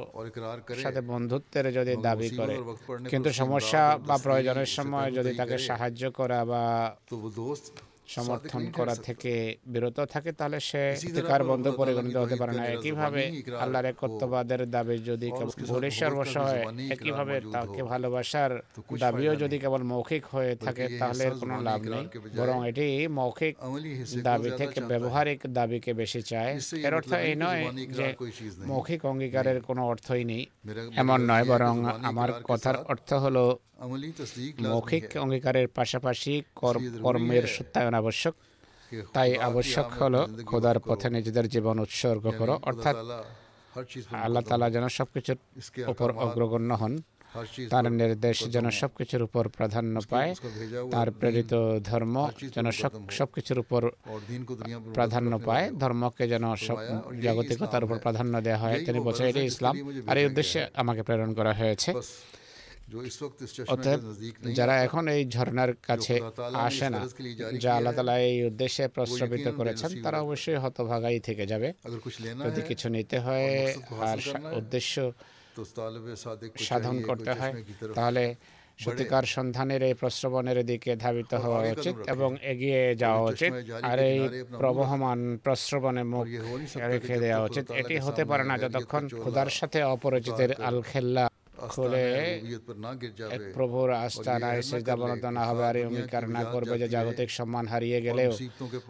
[0.83, 2.55] সাথে বন্ধুত্বের যদি দাবি করে
[3.05, 6.63] কিন্তু সমস্যা বা প্রয়োজনের সময় যদি তাকে সাহায্য করা বা
[8.15, 9.33] সমর্থন করা থেকে
[9.73, 13.23] বিরত থাকে তাহলে সে ইফতিকার বন্ধ পরিগণিত হতে পারে না। একইভাবে
[13.63, 15.27] আল্লাহর একত্ববাদের দাবি যদি
[15.69, 16.63] ভুলের সর্বস্ব হয়
[16.95, 18.51] একইভাবে তাকে ভালোবাসার
[19.03, 22.03] দাবিও যদি কেবল মৌখিক হয়ে থাকে তাহলে কোনো লাভ নেই।
[22.39, 22.87] বরং এটি
[23.19, 23.55] মৌখিক
[24.27, 26.51] দাবি থেকে ব্যবহারিক দাবিকে বেশি চায়।
[26.87, 27.63] এর অর্থ এই নয়
[27.97, 28.07] যে
[28.71, 30.43] মৌখিক অঙ্গীকারের কোনো অর্থই নেই।
[31.01, 31.73] এমন নয় বরং
[32.09, 33.43] আমার কথার অর্থ হলো
[34.69, 38.33] মৌখিক অঙ্গীকারের পাশাপাশি কর্মের সত্যায়ন আবশ্যক।
[39.13, 42.95] তাই আবশ্যক হলো খোদার পথে নিজেদের জীবন উৎসর্গ করো। অর্থাৎ
[44.23, 45.37] আল্লাহ তালা যেন সবকিছুর
[45.87, 47.01] উপর অগ্রগণ্য হন।
[47.69, 50.35] তার নির্দেশ যেন সবকিছুর উপর প্রাধান্য পায়।
[50.91, 52.71] তার প্রেরিত ধর্ম যেন
[53.11, 53.89] সবকিছুর উপর
[54.93, 56.43] প্রাধান্য পায়। ধর্মকে যেন
[57.21, 59.75] জাগতিকতার উপর প্রাধান্য দেওয়া হয়। তিনি বলছেন ইসলাম।
[60.07, 61.93] আর এই উদ্দেশ্যে আমাকে প্রেরণ করা হয়েছে।
[63.67, 63.99] অতএব
[64.51, 66.15] যারা এখন এই ঝর্ণার কাছে
[66.61, 66.99] আসে না
[67.63, 71.69] যা আল্লাহ তালা এই উদ্দেশ্যে প্রস্তাবিত করেছেন তারা অবশ্যই হতভাগাই থেকে যাবে
[72.45, 73.49] যদি কিছু নিতে হয়
[74.03, 74.19] আর
[74.59, 74.93] উদ্দেশ্য
[76.61, 77.53] সাধন করতে হয়
[77.97, 78.23] তাহলে
[78.79, 83.51] সত্যিকার সন্ধানের এই প্রশ্রবণের দিকে ধাবিত হওয়া উচিত এবং এগিয়ে যাওয়া উচিত
[83.89, 84.19] আর এই
[84.53, 86.25] প্রবহমান প্রশ্রবণে মুখ
[86.91, 91.25] রেখে দেওয়া উচিত এটি হতে পারে না যতক্ষণ খুদার সাথে অপরিচিতের আলখেল্লা
[91.67, 92.05] খুলে
[93.31, 98.01] এক প্রভুর আস্থানা সেজদা বনত না হবে আর অঙ্গীকার না করবে যে জাগতিক সম্মান হারিয়ে
[98.01, 98.31] গেলেও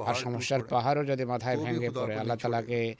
[0.05, 2.95] আর সমস্যার পাহাড়ও যদি মাথায় ভেঙে পড়ে আল্লাহ তালাকে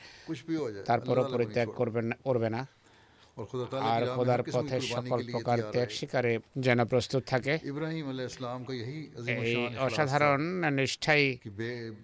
[0.85, 2.61] তারপরও পরিত্যাগ করবেন করবে না।
[3.91, 6.33] আর খোদার পথে সকল প্রকার ত্যাগ শিকারে
[6.65, 7.53] যেন প্রস্তুত থাকে।
[9.87, 10.41] অসাধারণ
[10.77, 11.23] নিষ্ঠাই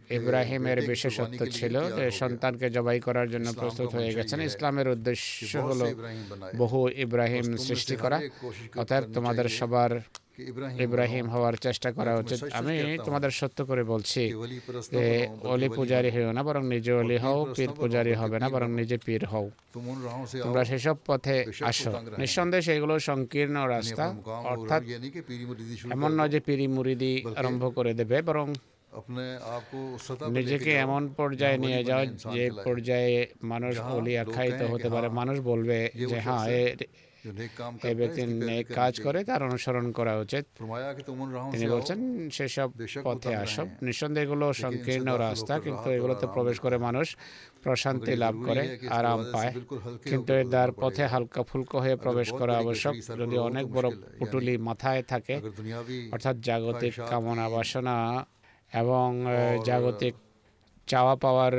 [0.09, 5.81] ইব্রাহিমের বিশেষত্ব ছিল। যে সন্তানকে জবাই করার জন্য প্রস্তুত হয়ে গেছেন। ইসলামের উদ্দেশ্য হল
[6.61, 8.17] বহু ইব্রাহিম সৃষ্টি করা।
[8.81, 9.91] অর্থাৎ তোমাদের সবার
[10.85, 14.23] ইব্রাহিম হওয়ার চেষ্টা করা উচিত। আমি তোমাদের সত্য করে বলছি
[14.91, 15.05] যে
[15.53, 19.23] অলি পূজারি হও। না বরং নিজে অলি হও পীর পূজারি হবে না বরং নিজে পীর
[19.25, 19.45] হও।
[20.45, 24.05] তোমরা সেসব পথে আসো। নিঃসন্দেহে সেগুলো সংকীর্ণ রাস্তা।
[24.51, 24.81] অর্থাৎ
[25.95, 28.47] এমন নয় যে পিরি মুরিদি আরম্ভ করে দেবে বরং
[30.37, 35.79] নিজেকে এমন পর্যায়ে নিয়ে যাও যে পর্যায়ে মানুষ বলি আখ্যায়িত হতে পারে মানুষ বলবে
[36.11, 36.45] যে হ্যাঁ
[38.79, 40.45] কাজ করে তার অনুসরণ করা উচিত।
[41.53, 41.99] তিনি বলছেন
[42.35, 42.69] সেসব
[43.07, 47.07] পথে আসব নিঃসন্দেহ এগুলো সংকীর্ণ রাস্তা কিন্তু এগুলোতে প্রবেশ করে মানুষ
[47.63, 48.63] প্রশান্তি লাভ করে
[48.97, 49.51] আরাম পায়।
[50.09, 53.87] কিন্তু এর দ্বার পথে হালকা ফুলকো হয়ে প্রবেশ করা আবশ্যক যদি অনেক বড়
[54.19, 55.35] পুটুলি মাথায় থাকে
[56.13, 57.97] অর্থাৎ জাগতিক কামনা বাসনা
[58.81, 59.07] এবং
[59.65, 60.13] জাগতিক
[60.91, 61.53] চাওয়া পাওয়ার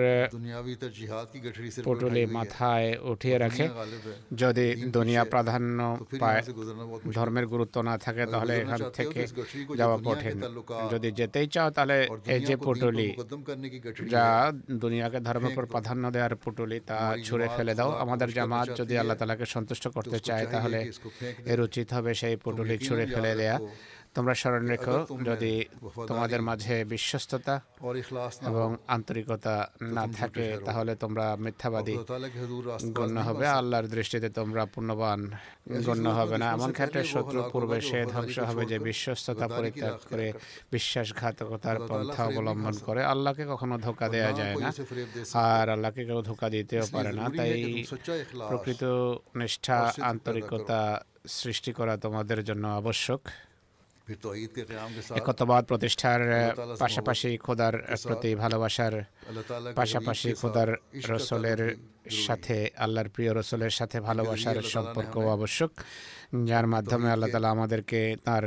[1.87, 3.65] পটলে মাথায় উঠিয়ে রাখে।
[4.43, 5.79] যদি দুনিয়া প্রাধান্য
[6.23, 6.41] পায়
[7.17, 9.21] ধর্মের গুরুত্ব না থাকে তাহলে এখান থেকে
[9.81, 10.37] যাওয়া কঠিন।
[10.93, 11.97] যদি যেতেই চাও তাহলে
[12.35, 13.09] এই যে পুটুলি
[14.15, 14.27] যা
[14.83, 19.47] দুনিয়াকে ধর্মের উপর প্রাধান্য দেওয়ার পুটুলি তা ছুঁড়ে ফেলে দাও। আমাদের জামাত যদি আল্লাহ তালাকে
[19.57, 20.79] সন্তুষ্ট করতে চায় তাহলে
[21.53, 23.57] এর উচিত হবে সেই পুটুলি ছুঁড়ে ফেলে দেয়া।
[24.15, 25.65] তোমরা স্মরণ রেখো যদি
[26.09, 27.55] তোমাদের মাঝে বিশ্বস্ততা
[28.51, 29.55] এবং আন্তরিকতা
[29.97, 31.95] না থাকে তাহলে তোমরা মিথ্যাবাদী
[32.99, 35.21] গণ্য হবে। আল্লাহর দৃষ্টিতে তোমরা পূর্ণবান
[35.87, 40.33] গণ্য হবে না। এমন ক্ষেত্রে শত্রু পূর্বে সে ধ্বংস হবে যে বিশ্বস্ততা পরিত্যাগ করে
[40.73, 44.71] বিশ্বাসঘাতকতার পন্থা অবলম্বন করে। আল্লাহকে কখনো ধোকা দেওয়া যায় না।
[45.51, 47.51] আর আল্লাহকে কেউ ধোকা দিতেও পারে না। তাই
[48.51, 48.83] প্রকৃত
[49.41, 50.81] নিষ্ঠা আন্তরিকতা
[51.41, 53.21] সৃষ্টি করা তোমাদের জন্য আবশ্যক।
[55.17, 56.21] একত্ববাদ প্রতিষ্ঠার
[56.79, 59.05] পাশাপাশি খোদার প্রতি ভালোবাসার
[59.75, 60.69] পাশাপাশি খোদার
[61.09, 61.77] রসলের
[62.27, 65.71] সাথে আল্লাহর প্রিয় রসলের সাথে ভালোবাসার সম্পর্ক আবশ্যক।
[66.45, 68.45] যার মাধ্যমে আল্লাহ তালা আমাদেরকে তার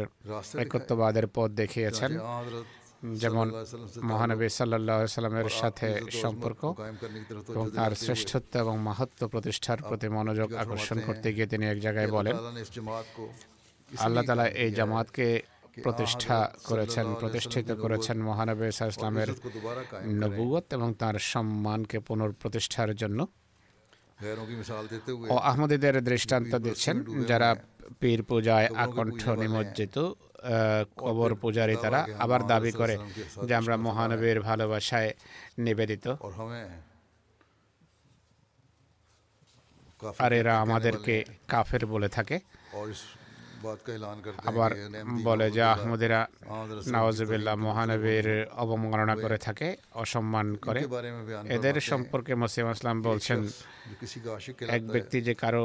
[0.60, 2.12] একত্ববাদের পথ দেখিয়েছেন।
[3.22, 3.48] যেমন
[4.04, 6.62] মহানবী সাল্লাহ সাল্লামের সাথে সম্পর্ক
[7.50, 12.36] এবং তার শ্রেষ্ঠত্ব এবং মাহাত্ম প্রতিষ্ঠার প্রতি মনোযোগ আকর্ষণ করতে গিয়ে তিনি এক জায়গায় বলেন
[13.98, 15.28] আল্লাহ তালা এই জামাতকে
[15.78, 19.30] প্রতিষ্ঠা করেছেন প্রতিষ্ঠিত করেছেন মহানবী ইসলামের
[20.22, 23.20] নবুয়ত এবং তার সম্মানকে পুনঃপ্রতিষ্ঠার জন্য
[25.30, 27.50] ও আহমদীদের দৃষ্টান্ত দিচ্ছেন যারা
[28.02, 29.96] পীর পূজায় আকণ্ঠ নিমজ্জিত
[30.98, 32.96] কবর পূজারী তারা আবার দাবি করে
[33.48, 35.12] যে আমরা মহানবীর ভালোবাসায়
[35.58, 36.06] নিবেদিত
[40.20, 41.16] আর এরা আমাদেরকে
[41.48, 42.36] কাফের বলে থাকে
[44.46, 44.72] আবার
[45.24, 46.20] বলে যে আহমদেরা
[46.92, 50.82] নওয়াজবিল্লাহ মহানবীর অবমাননা করে থাকে অসম্মান করে
[51.50, 53.40] এদের সম্পর্কে মসিম আসলাম বলছেন
[54.68, 55.64] এক ব্যক্তি যে কারও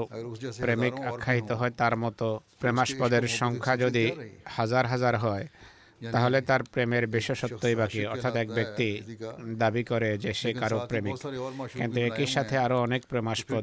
[0.59, 2.27] প্রেমিক আখ্যায়িত হয় তার মতো
[2.61, 4.05] প্রেমাস্পদের সংখ্যা যদি
[4.57, 5.45] হাজার হাজার হয়
[6.13, 8.89] তাহলে তার প্রেমের বিশেষত্বই বাকি। অর্থাৎ এক ব্যক্তি
[9.55, 11.17] দাবি করে যে সে কারও প্রেমিক।
[11.73, 13.63] কিন্তু একই সাথে আরও অনেক প্রেমাস্পদ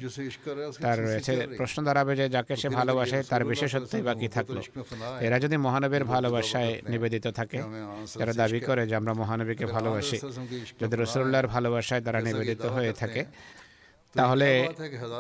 [0.82, 4.58] তার রয়েছে। প্রশ্ন দাঁড়াবে যে যাকে সে ভালোবাসে তার বিশেষত্বই বাকি থাকল।
[5.20, 7.62] এরা যদি মহানবীর ভালোবাসায় নিবেদিত থাকে
[8.18, 10.18] যারা দাবি করে। যে আমরা মহানবীকে ভালোবাসি।
[10.82, 13.26] যদি রসুল্লাহর ভালোবাসায় তারা নিবেদিত হয়ে থাকে
[14.16, 14.50] তাহলে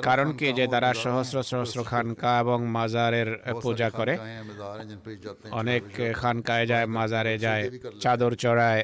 [0.01, 3.29] কারণ কি যে তারা সহস্র সহস্র খানকা এবং মাজারের
[3.61, 4.13] পূজা করে।
[5.51, 7.63] অনেক খানকায় যায় মাজারে যায়
[8.03, 8.83] চাদর চড়ায়।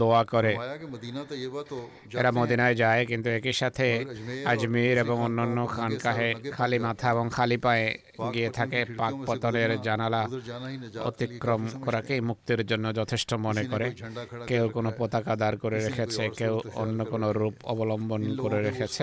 [0.00, 0.52] দোয়া করে।
[2.20, 3.86] এরা মদিনায় যায় কিন্তু একই সাথে
[4.44, 7.86] আজমির এবং অন্যান্য খানকাহে খালি মাথা এবং খালি পায়ে
[8.34, 10.22] গিয়ে থাকে পাক পতনের জানালা।
[11.08, 13.86] অতিক্রম করাকে মুক্তির জন্য যথেষ্ট মনে করে।
[14.46, 19.02] কেউ কোনো পতাকা দাঁড় করে রেখেছে কেউ অন্য কোনো রূপ অবলম্বন করে রেখেছে।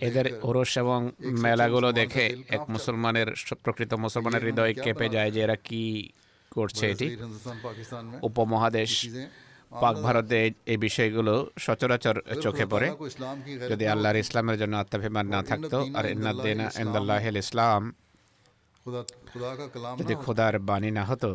[0.00, 1.10] এদের ওরস এবং
[1.44, 3.28] মেলাগুলো দেখে এক মুসলমানের
[3.64, 5.82] প্রকৃত মুসলমানের হৃদয় কেঁপে যায় যে এরা কি
[6.50, 7.16] করছে এটি।
[8.22, 8.90] উপমহাদেশ
[9.72, 10.38] পাক ভারতে
[10.72, 12.88] এই বিষয়গুলো সচরাচর চোখে পড়ে।
[13.70, 16.66] যদি আল্লাহর ইসলামের জন্য আত্মাভিমান না থাকতো আর ইন্নাদ্দিনা
[17.44, 17.82] ইসলাম।
[20.00, 21.30] যদি খোদার বাণী না হতো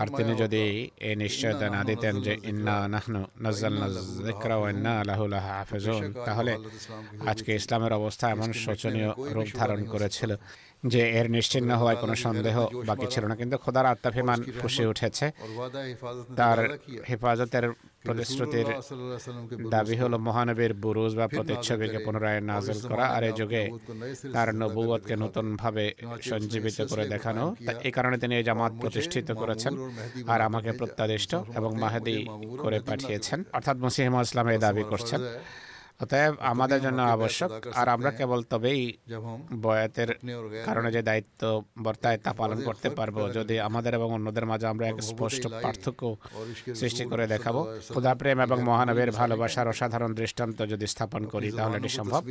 [0.00, 0.62] আর তিনি যদি
[1.08, 3.86] এই নিশ্চয়তা না দিতেন যে ইন্না নাহনু নাজ্জালনা
[4.26, 6.52] যিকরা ইন্না লাহু লাহাফিজুন তাহলে
[7.30, 10.30] আজকে ইসলামের অবস্থা এমন শোচনীয় রূপ ধারণ করেছিল।
[10.86, 15.26] যে এর নিশ্চিন্ন হওয়ায় কোনো সন্দেহ বাকি ছিল না। কিন্তু খোদার আত্মাভিমান ফুসে উঠেছে।
[16.36, 16.58] তার
[17.08, 17.64] হেফাজতের
[18.02, 18.66] প্রতিশ্রুতির
[19.70, 23.62] দাবি হল মহানবীর বুরুজ বা প্রতিচ্ছবিকে পুনরায় নাজল করা। আর এ যুগে
[24.32, 27.44] তার নবুয়তকে নতুনভাবে সঞ্জীবিত করে দেখানো।
[27.82, 29.72] এই কারণে তিনি এই জামাত প্রতিষ্ঠিত করেছেন
[30.26, 32.26] আর আমাকে প্রত্যাদিষ্ট এবং মাহাদি
[32.62, 35.20] করে পাঠিয়েছেন। অর্থাৎ মসিহমা ইসলাম এই দাবি করছেন।
[36.00, 38.82] অতএব আমাদের জন্য আবশ্যক। আর আমরা কেবল তবেই
[39.64, 40.10] বয়াতের
[40.66, 41.42] কারণে যে দায়িত্ব
[41.84, 46.02] বর্তায় তা পালন করতে পারব। যদি আমাদের এবং অন্যদের মাঝে আমরা এক স্পষ্ট পার্থক্য
[46.80, 47.60] সৃষ্টি করে দেখাবো।
[47.94, 52.22] খোদা প্রেম এবং মহানবের ভালোবাসার অসাধারণ দৃষ্টান্ত যদি স্থাপন করি তাহলে এটি সম্ভব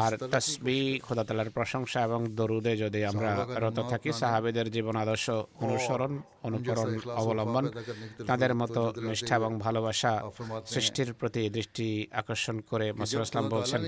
[0.00, 3.30] আর তসবি খোদা তালার প্রশংসা এবং দরুদে যদি আমরা
[3.64, 5.26] রত থাকি সাহাবেদের জীবন আদর্শ
[5.64, 6.12] অনুসরণ
[6.46, 7.64] অনুকরণ অবলম্বন
[8.26, 10.12] তাদের মতো নিষ্ঠা এবং ভালোবাসা
[10.72, 11.86] সৃষ্টির প্রতি দৃষ্টি
[12.20, 13.80] আকর্ষণ করে মাসুর ইসলাম বলছেন।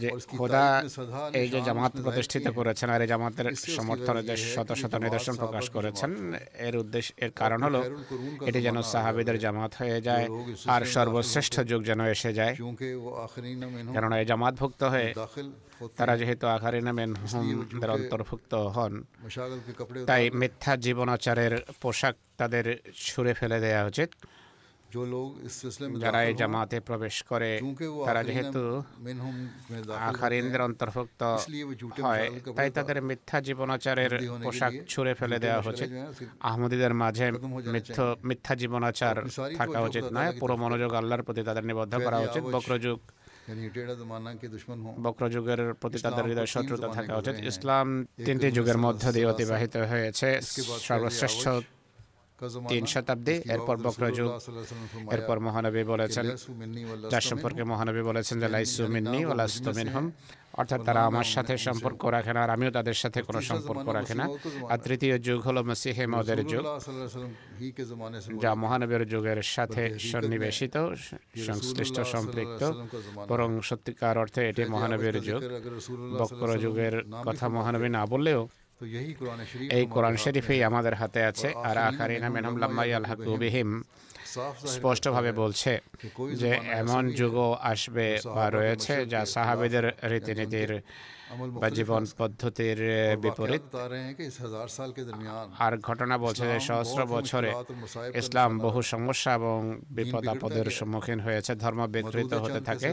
[0.00, 0.64] যে খোদা
[1.40, 3.46] এই যে জামাত প্রতিষ্ঠিত করেছেন আর এই জামাতের
[3.76, 6.10] সমর্থনে যে শত শত নিদর্শন প্রকাশ করেছেন
[6.66, 7.80] এর উদ্দেশ্য এর কারণ হলো
[8.48, 10.26] এটি যেন সাহাবিদের জামাত হয়ে যায়
[10.74, 12.54] আর সর্বশ্রেষ্ঠ যুগ যেন এসে যায়।
[13.94, 15.08] কেননা এই জামাত ভুক্ত হয়ে
[15.98, 18.92] তারা যেহেতু আখারি নামে মেনহুমদের অন্তর্ভুক্ত হন
[20.10, 22.64] তাই মিথ্যা জীবনাচারের পোশাক তাদের
[23.06, 24.10] ছুঁড়ে ফেলে দেয়া উচিত।
[26.02, 27.50] যারা এই জামাতে প্রবেশ করে
[28.08, 28.62] তারা যেহেতু
[30.10, 31.22] আখারিনদের অন্তর্ভুক্ত
[32.06, 32.26] হয়
[32.58, 34.12] তাই তাদের মিথ্যা জীবনাচারের
[34.44, 35.84] পোশাক ছুড়ে ফেলে দেওয়া হচ্ছে
[36.48, 37.26] আহমদীদের মাঝে
[38.28, 39.16] মিথ্যা জীবনাচার
[39.58, 42.98] থাকা উচিত নয় পুরো মনোযোগ আল্লাহর প্রতি তাদের নিবদ্ধ করা উচিত। বক্রযুগ
[45.04, 47.86] বক্রযুগের প্রতি তাদের হৃদয় শত্রুতা থাকা উচিত। ইসলাম
[48.26, 50.28] তিনটি যুগের মধ্য দিয়ে অতিবাহিত হয়েছে।
[50.88, 51.44] সর্বশ্রেষ্ঠ
[52.70, 54.28] তিন শতাব্দী, এরপর বক্রযুগ
[55.14, 56.26] এরপর মহানবী বলেছেন,
[57.12, 60.06] যার সম্পর্কে মহানবী বলেছেন যে, লাইসু মিন্নি ওলাস্তু মিনহুম।
[60.60, 64.26] অর্থাৎ তারা আমার সাথে সম্পর্ক রাখে না আর আমিও তাদের সাথে কোনো সম্পর্ক রাখে না।
[64.72, 66.64] আর তৃতীয় যুগ হলো মসিহে মদের যুগ,
[68.42, 70.76] যা মহানবীর যুগের সাথে সন্নিবেশিত,
[71.48, 72.62] সংশ্লিষ্ট, সম্পৃক্ত।
[73.30, 75.40] বরং সত্যিকার অর্থে এটি মহানবীর যুগ।
[76.20, 76.94] বক্র যুগের
[77.26, 78.40] কথা মহানবী না বললেও
[79.70, 83.82] এই কোরআন শরীফই আমাদের হাতে আছে। আর আখারি নামেন আল আল্লাহ বিহিম।
[84.66, 85.80] স্পষ্টভাবে বলছে
[86.34, 86.50] যে
[86.82, 90.70] এমন যুগও আসবে বা রয়েছে যা সাহাবেদের রীতিনীতির
[91.54, 92.78] বা জীবন পদ্ধতির
[93.22, 93.62] বিপরীত
[95.64, 97.50] আর ঘটনা বলছে যে সহস্র বছরে
[98.14, 99.58] ইসলাম বহু সমস্যা এবং
[99.90, 102.88] বিপদ আপদের সম্মুখীন হয়েছে ধর্ম বিকৃত হতে থাকে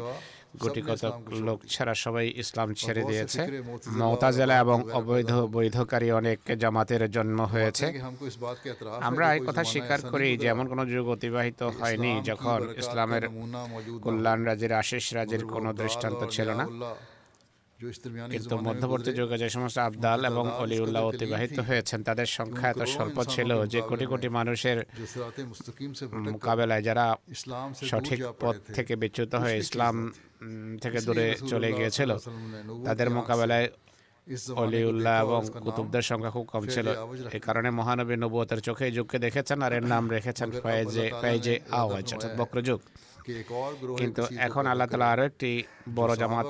[0.62, 1.04] গুটিগত
[1.40, 3.40] লোক ছাড়া সবাই ইসলাম ছেড়ে দিয়েছে
[4.00, 7.86] মমতাজেলা এবং অবৈধ বৈধকারী অনেক জামাতের জন্ম হয়েছে
[9.02, 13.24] আমরা এই কথা স্বীকার করি যে এমন কোনো যুগ অতিবাহিত হয়নি যখন ইসলামের
[14.04, 16.66] কল্যাণ রাজের আশিস রাজের কোনো দৃষ্টান্ত ছিল না
[18.34, 23.50] কিন্তু মধ্যবর্তী যুগে যে সমস্ত আবদাল এবং অলিউল্লাহ অতিবাহিত হয়েছেন তাদের সংখ্যা এত স্বল্প ছিল
[23.74, 24.78] যে কোটি কোটি মানুষের
[26.28, 27.06] মোকাবেলায় যারা
[27.90, 29.96] সঠিক পথ থেকে বিচ্যুত হয়ে ইসলাম
[30.84, 32.12] থেকে দূরে চলে গিয়েছিল।
[32.88, 33.68] তাদের মোকাবেলায়
[34.64, 36.88] অলিউল্লাহ এবং কুতুবদের সংখ্যা খুব কম ছিল।
[37.38, 42.08] এ কারণে মহানবী নবুয়তের চোখে যুগকে দেখেছেন আর এর নাম রেখেছেন ফয়েজে ফয়েজে আওয়াজ
[42.40, 42.80] বক্রযুগ।
[44.02, 45.52] কিন্তু এখন আল্লাহ তালা আরও একটি
[45.98, 46.46] বড় জামাত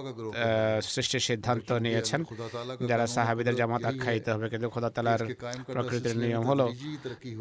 [0.94, 2.22] সৃষ্টির সিদ্ধান্ত নিয়েছেন।
[2.90, 5.22] যারা সাহাবিদের জামাত আখ্যায়িত হবে কিন্তু খোদা তালার
[5.74, 6.62] প্রকৃতির নিয়ম হল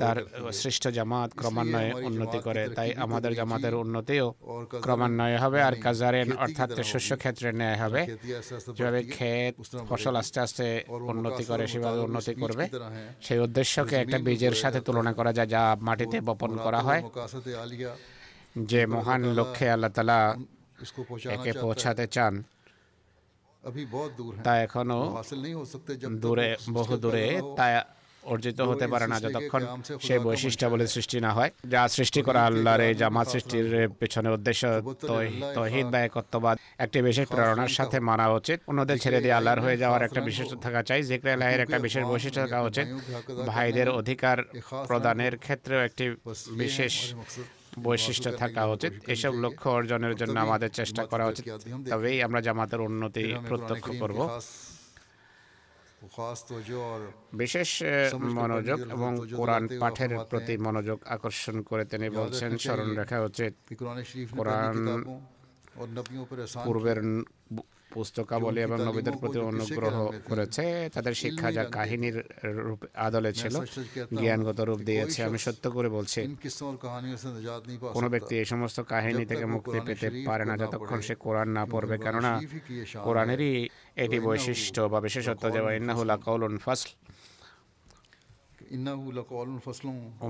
[0.03, 0.16] তার
[0.61, 4.27] শ্রেষ্ঠ জামাত ক্রমান্বয়ে উন্নতি করে তাই আমাদের জামাতের উন্নতিও
[4.85, 8.01] ক্রমান্বয়ে হবে। আর কাজারেন অর্থাৎ শস্য ক্ষেত্রে ন্যায় হবে।
[8.77, 9.55] যেভাবে ক্ষেত
[9.88, 10.66] ফসল আস্তে আস্তে
[11.12, 12.64] উন্নতি করে সেভাবে উন্নতি করবে।
[13.27, 17.03] সেই উদ্দেশ্যকে একটা বীজের সাথে তুলনা করা যায় যা মাটিতে বপন করা হয়।
[18.56, 20.20] যে মহান লক্ষ্যে আল্লাহ তালা
[21.36, 22.34] একে পৌঁছাতে চান
[24.44, 25.00] তা এখনও
[26.24, 27.24] দূরে বহু দূরে
[27.58, 27.66] তা
[28.22, 29.62] অর্জিত হতে পারে না যতক্ষণ
[30.06, 33.68] সেই বৈশিষ্ট্য বলে সৃষ্টি না হয়। যা সৃষ্টি করা আল্লাহর এই জামাত সৃষ্টির
[34.00, 34.62] পেছনে উদ্দেশ্য
[35.56, 40.02] তহিদ বা একত্ববাদ একটি বিশেষ প্রেরণার সাথে মানা উচিত। অন্যদের ছেড়ে দিয়ে আল্লাহর হয়ে যাওয়ার
[40.02, 42.86] একটা বিশেষ থাকা চাই। জিক্রে আল্লাহের একটা বিশেষ বৈশিষ্ট্য থাকা উচিত।
[43.50, 44.38] ভাইদের অধিকার
[44.88, 46.05] প্রদানের ক্ষেত্রেও একটি
[46.62, 46.94] বিশেষ
[47.79, 51.45] বৈশিষ্ট্য থাকা উচিত। এসব লক্ষ্য অর্জনের জন্য আমাদের চেষ্টা করা উচিত।
[51.91, 54.18] তবেই আমরা জামাতের উন্নতি প্রত্যক্ষ করব।
[57.33, 63.53] বিশেষ মনোযোগ এবং কোরআন পাঠের প্রতি মনোযোগ আকর্ষণ করে তিনি বলছেন স্মরণ রাখা উচিত।
[64.37, 65.05] কোরআন
[66.64, 67.03] পূর্বের
[67.95, 69.97] পুস্তকা বলে এবং নবীদের প্রতি অনুগ্রহ
[70.28, 70.64] করেছে
[70.95, 72.16] তাদের শিক্ষা যা কাহিনীর
[72.66, 73.55] রূপ আদলে ছিল
[74.20, 76.20] জ্ঞানগত রূপ দিয়েছে আমি সত্য করে বলছি।
[77.97, 81.97] কোনো ব্যক্তি এই সমস্ত কাহিনী থেকে মুক্তি পেতে পারে না যতক্ষণ সে কোরআন না পড়বে
[81.99, 82.32] কেননা
[83.07, 83.53] কোরআনেরই
[84.05, 86.90] এটি বৈশিষ্ট্য বা বিশেষত্ব যে ইন্নাহুলা কৌলন ফসল।
[88.76, 89.86] ইন্নাহুলা কৌলুন ফাসল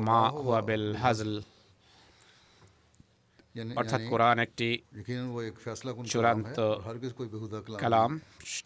[0.08, 1.32] মা হুয়া বিল হাজল।
[3.76, 4.68] অর্থাৎ কোরআন একটি
[6.06, 6.58] চূড়ান্ত
[7.82, 8.10] কালাম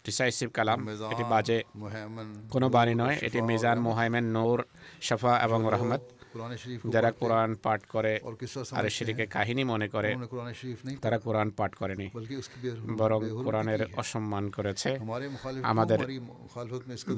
[0.05, 0.79] ডিসাইসিভ কালাম
[1.13, 1.57] এটি বাজে
[2.51, 4.59] কোনো বাণী নয় এটি মিজান মোহাইমেন নূর
[5.01, 6.03] শফা এবং রহমত
[6.93, 8.13] যারা কোরআন পাঠ করে
[8.73, 10.09] আর সেটিকে কাহিনী মনে করে
[11.01, 12.07] তারা কোরআন পাঠ করেনি
[12.99, 14.89] বরং কোরআনের অসম্মান করেছে
[15.63, 15.99] আমাদের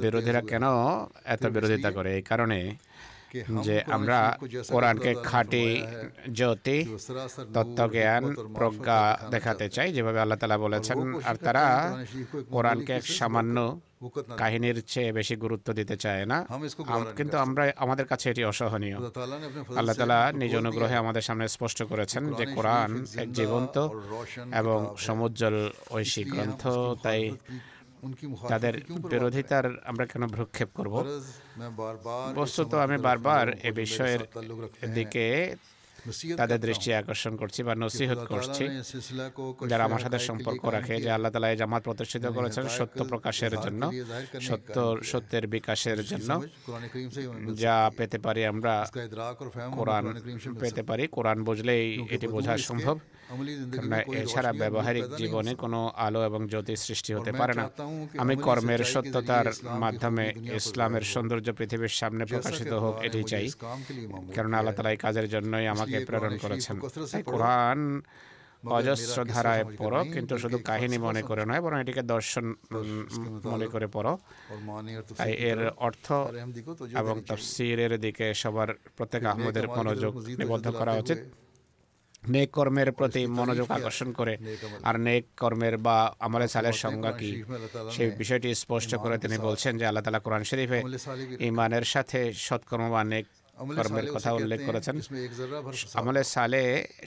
[0.04, 0.66] বিরোধীরা কেন
[1.26, 2.60] এত বিরোধিতা করে এই কারণে
[3.66, 4.18] যে আমরা
[4.72, 5.66] কোরআনকে খাঁটি
[6.32, 6.78] জ্যোতি
[7.54, 8.24] তত্ত্বজ্ঞান
[8.56, 9.00] প্রজ্ঞা
[9.32, 11.66] দেখাতে চাই যেভাবে আল্লাহ তালা বলেছেন আর তারা
[12.52, 13.58] কোরআনকে সামান্য
[14.38, 16.38] কাহিনীর চেয়ে বেশি গুরুত্ব দিতে চায় না
[17.16, 18.98] কিন্তু আমরা আমাদের কাছে এটি অসহনীয়
[19.78, 23.76] আল্লাহ তালা নিজ অনুগ্রহে আমাদের সামনে স্পষ্ট করেছেন যে কোরআন এক জীবন্ত
[24.54, 25.58] এবং সমুজ্জ্বল
[25.92, 26.64] ঐশী গ্রন্থ
[27.04, 27.22] তাই
[28.50, 28.74] তাদের
[29.12, 30.94] বিরোধিতার আমরা কেন ভ্রক্ষেপ করব?
[32.36, 34.22] বস্তুত আমি বারবার এ বিষয়ের
[34.94, 35.26] দিকে
[36.40, 38.64] তাদের দৃষ্টি আকর্ষণ করছি বা নসিহত করছি।
[39.72, 43.82] যারা আমার সাথে সম্পর্ক রাখে যে আল্লাহ তালা এই জামাত প্রতিষ্ঠিত করেছেন সত্য প্রকাশের জন্য
[44.50, 44.76] সত্য
[45.12, 46.30] সত্যের বিকাশের জন্য
[47.64, 48.74] যা পেতে পারি আমরা
[49.78, 50.06] কোরআন
[50.62, 51.86] পেতে পারি। কোরআন বুঝলেই
[52.16, 52.96] এটি বোঝা সম্ভব।
[54.22, 57.66] এছাড়া ব্যবহারিক জীবনে কোনো আলো এবং জ্যোতি সৃষ্টি হতে পারে না।
[58.24, 59.48] আমি কর্মের সত্যতার
[59.84, 60.26] মাধ্যমে
[60.60, 63.46] ইসলামের সৌন্দর্য পৃথিবীর সামনে প্রকাশিত হোক এটি চাই।
[64.36, 66.76] কেননা আল্লাহ তালা এই কাজের জন্যই আমাকে তাকে প্রেরণ করেছেন।
[67.30, 67.80] কোরআন
[68.78, 72.46] অজস্র ধারায় পড়ো কিন্তু শুধু কাহিনী মনে করে নয় বরং এটিকে দর্শন
[73.54, 74.14] মনে করে পড়ো।
[75.18, 76.08] তাই এর অর্থ
[77.02, 81.20] এবং তফসিরের দিকে সবার প্রত্যেক আহমদের মনোযোগ নিবদ্ধ করা উচিত।
[82.34, 84.34] নেক কর্মের প্রতি মনোযোগ আকর্ষণ করে
[84.88, 87.32] আর নেক কর্মের বা আমলে সালের সংজ্ঞা কি?
[87.96, 90.80] সেই বিষয়টি স্পষ্ট করে তিনি বলছেন যে আল্লাহ তালা কোরআন শরীফে
[91.50, 93.26] ইমানের সাথে সৎকর্ম বা নেক
[93.78, 94.96] কর্মের কথা উল্লেখ করেছেন।
[96.00, 96.62] আমলে সালে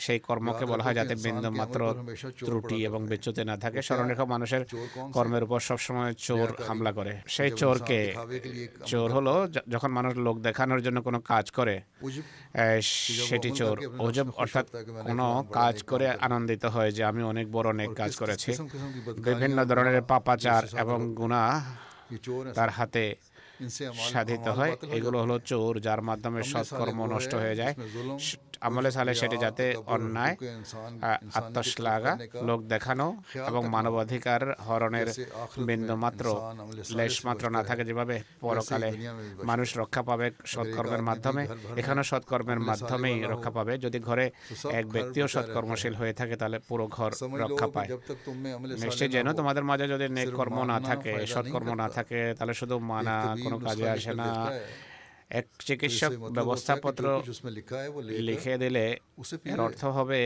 [0.04, 1.80] সেই কর্মকে বলা হয় যাতে বিন্দু মাত্র
[2.46, 4.62] ত্রুটি এবং বিচ্যুতি না থাকে স্মরণরেখা মানুষের
[5.16, 8.00] কর্মের উপর সবসময় চোর হামলা করে। সেই চোরকে
[8.90, 9.34] চোর হলো
[9.74, 11.74] যখন মানুষ লোক দেখানোর জন্য কোনো কাজ করে
[13.28, 13.76] সেটি চোর।
[14.06, 14.66] অজব অর্থাৎ
[15.08, 15.26] কোনো
[15.58, 18.50] কাজ করে আনন্দিত হয় যে আমি অনেক বড় অনেক কাজ করেছি।
[19.28, 21.42] বিভিন্ন ধরনের পাপাচার এবং গুণা
[22.56, 23.04] তার হাতে
[24.12, 27.74] সাধিত হয় এগুলো হলো চোর যার মাধ্যমে সৎকর্ম নষ্ট হয়ে যায়।
[28.60, 30.34] আমলে সালে সেটি যাতে অন্যায়
[31.34, 33.06] আত্মশ্লাঘা লোক দেখানো
[33.48, 35.08] এবং মানবাধিকার হরণের
[35.58, 36.24] বিন্দুমাত্র
[36.90, 38.90] লেশমাত্র না থাকে যেভাবে পরকালে
[39.44, 41.46] মানুষ রক্ষা পাবে সৎকর্মের মাধ্যমে
[41.76, 44.30] এখানে সৎকর্মের মাধ্যমেই রক্ষা পাবে। যদি ঘরে
[44.70, 47.88] এক ব্যক্তিও সৎকর্মশীল হয়ে। থাকে তাহলে পুরো ঘর রক্ষা পায়।
[48.84, 53.16] নিশ্চয় যেন তোমাদের মাঝে যদি নেক কর্ম না থাকে সৎকর্ম না থাকে তাহলে শুধু মানা
[53.42, 54.28] কোন কোনো কাজে আসে না
[55.30, 57.04] এক চিকিৎসক ব্যবস্থাপত্র
[58.20, 58.86] লিখে দিলে
[59.44, 60.20] এর অর্থ হবে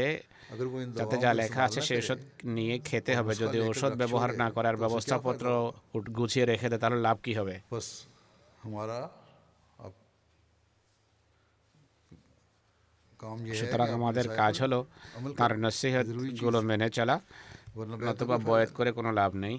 [0.96, 2.20] তাতে যা লেখা আছে সেই ওষুধ
[2.56, 5.46] নিয়ে খেতে হবে যদি ওষুধ ব্যবহার না ব্যবস্থাপত্র
[6.16, 7.54] গুছিয়ে রেখে দেয় তাহলে লাভ কি হবে
[13.58, 14.78] সুতরাং আমাদের কাজ হলো
[15.36, 17.16] তার নসিহতগুলো মেনে চলা
[18.00, 19.56] নতুবা বয়ত করে কোনো লাভ নেই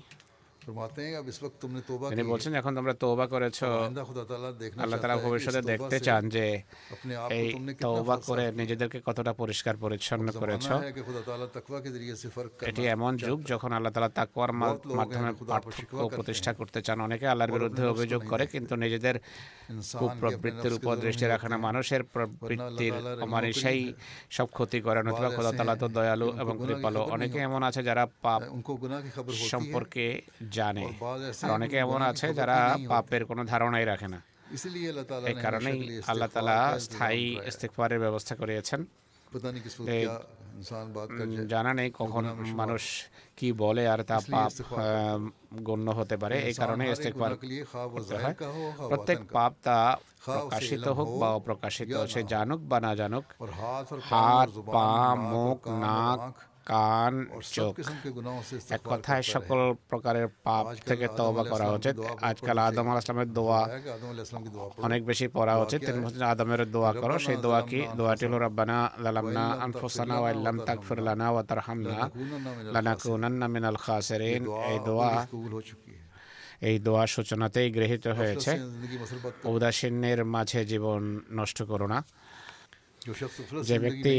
[2.12, 3.60] তিনি বলছেন তোমরা তোবা করেছ।
[4.84, 6.46] আল্লাহ ভবিষ্যতে দেখতে চান যে
[7.40, 7.48] এই
[7.86, 10.66] তোবা করে নিজেদেরকে কতটা পরিষ্কার পরিচ্ছন্ন করেছ।
[12.70, 14.52] এটি এমন যুগ যখন আল্লাহ তালা তাকওয়ার
[15.00, 15.32] মাধ্যমে
[16.18, 19.16] প্রতিষ্ঠা করতে চান। অনেকে আল্লাহর বিরুদ্ধে অভিযোগ করে কিন্তু নিজেদের
[20.00, 22.96] কুপ্রবৃত্তির উপর দৃষ্টি রাখে না মানুষের প্রবৃত্তির
[23.34, 23.80] মানে সেই
[24.38, 28.42] সব ক্ষতি করে নতুবা খোদা তালা তো দয়ালু এবং কৃপালু। অনেকে এমন আছে যারা পাপ
[29.54, 30.06] সম্পর্কে
[30.62, 30.86] জানে।
[31.44, 32.58] আর অনেকে এমন আছে যারা
[32.92, 34.20] পাপের কোনো ধারণাই রাখে না।
[35.32, 35.80] এই কারণেই
[36.12, 38.82] আল্লাহ তালা স্থায়ী ইস্তেকফারের ব্যবস্থা করিয়েছেন।
[41.54, 42.24] জানা নেই কখন
[42.60, 42.84] মানুষ
[43.38, 44.52] কি বলে আর তা পাপ
[45.68, 47.32] গণ্য হতে পারে। এই কারণে ইস্তেকফার
[48.92, 49.78] প্রত্যেক পাপ তা
[50.26, 53.26] প্রকাশিত হোক বা অপ্রকাশিত সে জানুক বা না জানুক
[54.12, 54.90] হাত পা
[55.34, 56.20] মুখ নাক
[56.66, 57.14] কান
[57.56, 57.74] চোখ
[58.76, 61.96] এক কথায় সকল প্রকারের পাপ থেকে তওবা করা উচিত।
[62.30, 63.62] আজকাল আদম আল ইসলামের দোয়া
[64.86, 68.78] অনেক বেশি পড়া উচিত। তিনি বলছেন আদমের দোয়া করো সেই দোয়া কি দোয়াটি হলো রব্বানা
[69.04, 71.98] লালামনা আনফুসানা ওয়া ইল্লাম তাগফির লানা ওয়া তারহামনা।
[72.74, 75.12] লানাকুনান্না মিনাল খাসিরিন। এই দোয়া
[76.70, 78.52] এই দোয়া সূচনাতেই গৃহীত হয়েছে।
[79.54, 81.02] উদাসীনের মাঝে জীবন
[81.40, 82.00] নষ্ট করো না।
[83.68, 84.16] যে ব্যক্তি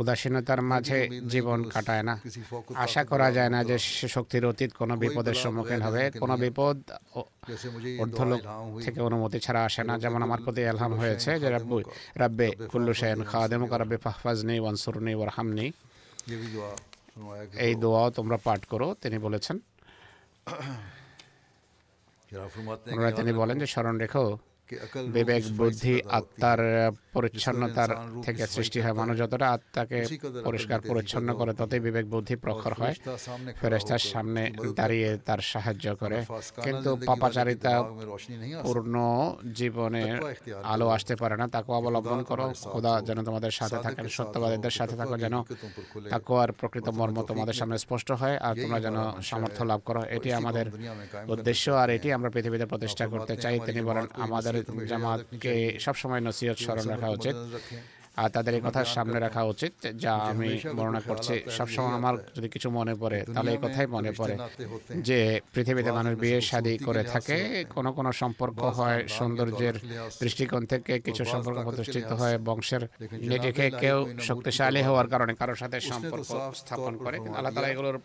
[0.00, 2.14] উদাসীনতার মাঝে জীবন কাটায় না।
[2.84, 3.78] আশা করা যায় না যে
[4.16, 6.76] শক্তির অতীত কোনো বিপদের সম্মুখীন হবে। কোনো বিপদ
[8.02, 8.40] অর্ধলোক
[8.84, 11.82] থেকে অনুমতি ছাড়া আসে না। যেমন আমার প্রতি এলহাম হয়েছে যে রাব্বু
[12.14, 15.72] রাব্বে কুল্লু শায়ন খাওয়াদেম কারাব্বে ফাহফাজনি ওয়ানসুরনি ওয়ারহামনি।
[17.58, 19.58] এই দোয়াও তোমরা পাঠ করো তিনি বলেছেন।
[23.16, 24.38] তিনি বলেন যে স্মরণ রেখো
[25.16, 26.60] বিবেক বুদ্ধি আত্মার
[27.14, 27.90] পরিচ্ছন্নতার
[28.26, 29.98] থেকে সৃষ্টি হয়। মানুষ যতটা আত্মাকে
[30.44, 32.94] পরিষ্কার পরিচ্ছন্ন করে ততই বিবেক বুদ্ধি প্রখর হয়।
[33.60, 34.42] ফেরেস্তার সামনে
[34.78, 36.18] দাঁড়িয়ে তার সাহায্য করে।
[36.64, 37.74] কিন্তু পাপাচারিতা
[38.64, 38.94] পূর্ণ
[39.58, 40.04] জীবনে
[40.72, 45.16] আলো আসতে পারে না তাকে অবলম্বন করো। খোদা যেন তোমাদের সাথে থাকেন সত্যবাদীদের সাথে থাকো
[45.18, 45.34] যেন
[46.10, 50.28] তাকে আর প্রকৃত মর্ম তোমাদের সামনে স্পষ্ট হয় আর তোমরা যেন সামর্থ্য লাভ করো। এটি
[50.32, 50.66] আমাদের
[51.28, 54.54] উদ্দেশ্য আর এটি আমরা পৃথিবীতে প্রতিষ্ঠা করতে চাই তিনি বলেন আমাদের
[54.88, 57.34] জামাতকে সবসময় নসিহত স্মরণ রাখা উচিত।
[58.16, 62.68] আর তাদের এই কথা সামনে রাখা উচিত যা আমি বর্ণনা করছি সবসময় আমার যদি কিছু
[62.70, 64.34] মনে পড়ে তাহলে এই কথাই মনে পড়ে
[65.00, 65.18] যে
[65.54, 67.36] পৃথিবীতে মানুষ বিয়ে শাদি করে থাকে
[67.74, 69.76] কোন কোন সম্পর্ক হয় সৌন্দর্যের
[70.20, 72.82] দৃষ্টিকোণ থেকে কিছু সম্পর্ক প্রতিষ্ঠিত হয় বংশের
[73.26, 77.96] নিজেকে কেউ শক্তিশালী হওয়ার কারণে কারোর সাথে সম্পর্ক স্থাপন করে আল্লাহ তালা এগুলোর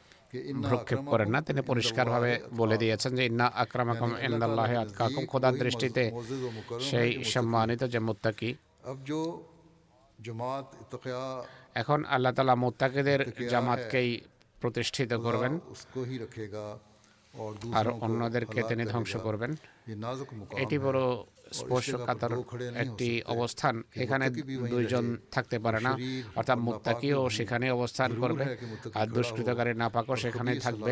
[0.63, 6.03] ভ্রক্ষেপ করেন না তিনি পরিষ্কারভাবে বলে দিয়েছেন যে ইন্না আকরামাকুম ইন্দাল্লাহ আতকাকুম খোদার দৃষ্টিতে
[6.89, 8.49] সেই সম্মানিত যে মুত্তাকি
[11.75, 13.19] এখন আল্লাহ তালা মুত্তাকিদের
[13.51, 14.09] জামাতকেই
[14.57, 15.53] প্রতিষ্ঠিত করবেন
[17.73, 19.51] আর অন্যদেরকে তিনি ধ্বংস করবেন
[20.63, 20.99] এটি বড়
[21.60, 22.34] স্পর্শকাতর
[22.84, 24.26] একটি অবস্থান। এখানে
[24.74, 25.91] দুইজন থাকতে পারে না,
[26.39, 28.45] অর্থাৎ মুত্তাকিও সেখানে অবস্থান করবে,
[28.99, 30.91] আর দুষ্কৃতকারী নাপাকও সেখানে থাকবে।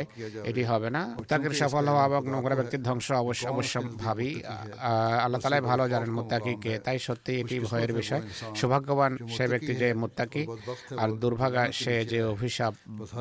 [0.49, 4.32] এটি হবে না। মুত্তাকির সফল হওয়া এবং নোংরা ব্যক্তির ধ্বংস অবশ্য অবশ্যম্ভাবী।
[5.26, 8.22] আল্লাহ তালাই ভালো জানেন মুত্তাকিকে, তাই সত্যি এটি ভয়ের বিষয়।
[8.59, 10.43] সৌভাগ্যবান সে ব্যক্তি যে মুত্তাকি,
[11.01, 12.74] আর দুর্ভাগা সে যে অভিশাপ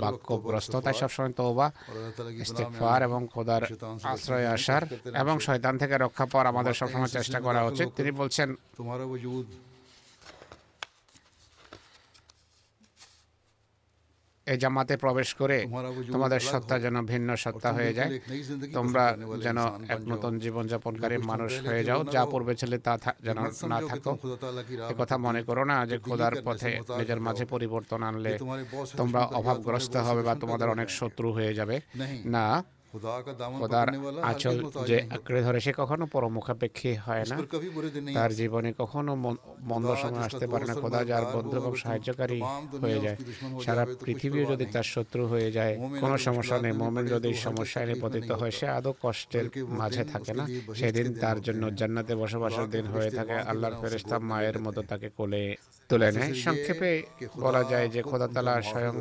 [0.04, 1.66] বাক্যগ্রস্ত, তাই সবসময় তৌবা
[2.44, 3.62] ইস্তেফার এবং খোদার
[4.12, 4.82] আশ্রয় আসার
[5.22, 8.48] এবং শয়তান থেকে রক্ষা পাওয়ার আমাদের সবসময় চেষ্টা চেষ্টা করা হচ্ছে তিনি বলছেন
[14.46, 15.58] এই জামাতে প্রবেশ করে
[16.14, 18.10] তোমাদের সত্তা যেন ভিন্ন সত্তা হয়ে যায়।
[18.76, 19.04] তোমরা
[19.44, 19.58] যেন
[19.94, 22.94] এক নতুন জীবনযাপনকারী মানুষ হয়ে যাও যা পূর্বে ছেলে তা
[23.26, 23.38] যেন
[23.72, 24.12] না থাকো।
[24.92, 28.32] এ কথা মনে করো না যে খোদার পথে নিজের মাঝে পরিবর্তন আনলে
[29.00, 31.76] তোমরা অভাবগ্রস্ত হবে বা তোমাদের অনেক শত্রু হয়ে যাবে।
[32.36, 32.46] না
[33.60, 33.88] খোদার
[34.30, 34.56] আচল
[34.88, 37.36] যে আঁকড়ে ধরে সে কখনো পরমুখাপেক্ষী হয় না।
[38.16, 39.12] তার জীবনে কখনো
[39.70, 42.40] মন্দ সময় আসতে পারে না। খোদা যার বন্ধু এবং সাহায্যকারী
[42.82, 43.16] হয়ে যায়।
[43.64, 43.82] সারা
[44.50, 48.92] যদি তার শত্রু হয়ে যায় কোনো সমস্যা নেই। মোমেন যদি সমস্যায় নিপতিত হয় সে আদৌ
[49.02, 49.46] কষ্টের
[49.80, 50.44] মাঝে থাকে না।
[50.80, 55.42] সেদিন তার জন্য জান্নাতে বসবাসের দিন হয়ে থাকে আল্লাহর ফেরেস্তা মায়ের মতো তাকে কোলে
[55.90, 56.90] তুলে নেয়। সংক্ষেপে
[57.44, 58.94] বলা যায় যে খোদা তালা স্বয়ং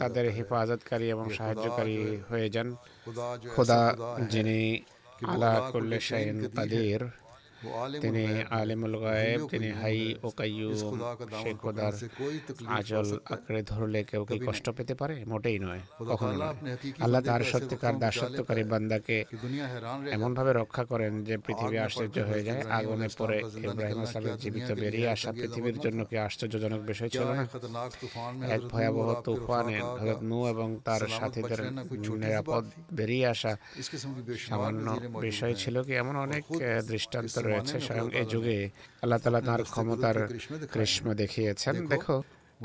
[0.00, 1.96] তাদের হেফাজতকারী এবং সাহায্যকারী
[2.30, 2.68] হয়ে যান
[3.56, 3.96] خدا
[4.28, 4.84] جنی
[5.28, 7.21] علا کل شعین قدیر.
[8.04, 10.70] তিনি আলিমুল গায়েব তিনি হাই ও কাইয়ু
[11.62, 11.92] খোদার
[12.76, 16.34] আজল আঁকড়ে ধরলে কেউ কি কষ্ট পেতে পারে মোটেই নয় কখনো
[17.04, 19.16] আল্লাহ তার সত্যিকার দাসত্বকারী বান্দাকে
[20.16, 23.36] এমনভাবে রক্ষা করেন যে পৃথিবী আশ্চর্য হয়ে যায় আগুনে পরে
[23.66, 27.42] ইব্রাহিম আসলামের জীবিত বেরিয়ে আসা পৃথিবীর জন্য কি আশ্চর্যজনক বিষয় ছিল না
[28.54, 31.60] এক ভয়াবহ তুফানে হযরত নু এবং তার সাথীদের
[32.22, 32.64] নিরাপদ
[32.98, 33.52] বেরিয়ে আসা
[34.46, 34.86] সামান্য
[35.26, 36.42] বিষয় ছিল কি এমন অনেক
[36.90, 38.58] দৃষ্টান্ত রয়েছে স্বয়ং এ যুগে
[39.02, 40.16] আল্লাহ তালা তাঁর ক্ষমতার
[40.74, 42.16] কৃষ্ণ দেখিয়েছেন। দেখো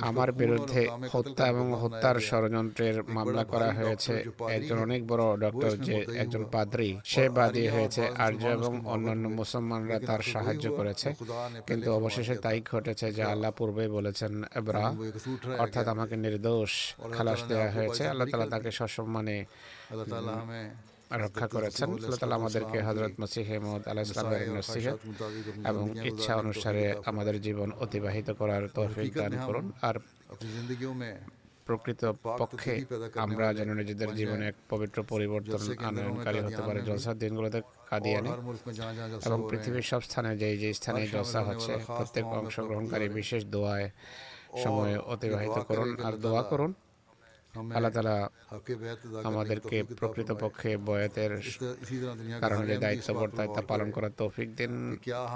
[0.10, 0.82] আমার বিরুদ্ধে
[1.14, 4.14] হত্যা এবং হত্যার ষড়যন্ত্রের মামলা করা হয়েছে।
[4.58, 10.22] একজন অনেক বড় ডক্টর যে একজন পাদ্রী সে বাদী হয়েছে আর্য এবং অন্যান্য মুসলমানরা তার
[10.34, 11.10] সাহায্য করেছে।
[11.68, 14.84] কিন্তু অবশেষে তাই ঘটেছে যে আল্লাহ পূর্বে বলেছেন এবরা
[15.64, 16.72] অর্থাৎ আমাকে নির্দোষ
[17.16, 19.38] খালাস দেওয়া হয়েছে। আল্লাহ তালা তাকে সসম্মানে
[21.12, 24.41] রক্ষা করেছেন। আল্লাহ তালা আমাদেরকে হজরত মসিহে মোহাম্মদ আল্লাহ ইসলামের
[25.70, 29.95] এবং ইচ্ছা অনুসারে আমাদের জীবন অতিবাহিত করার তহফিক দান করুন। আর
[31.68, 32.01] প্রকৃত
[32.41, 32.74] পক্ষে
[33.26, 38.30] আমরা যেন নিজেদের জীবনে এক পবিত্র পরিবর্তন আনয়নকারী হতে পারে। জলসার দিনগুলোতে কাদিয়ানে
[39.28, 43.88] এবং পৃথিবীর সব স্থানে যে যে স্থানে জলসা হচ্ছে প্রত্যেক অংশগ্রহণকারী বিশেষ দোয়ায়
[44.64, 46.72] সময় অতিবাহিত করুন আর দোয়া করুন।
[47.76, 48.18] আল্লাহ তালা
[49.30, 51.32] আমাদেরকে প্রকৃতপক্ষে বয়াতের
[52.43, 54.72] কারণে দায়িত্ব বর্তায়িতা পালন করার তৌফিক দিন।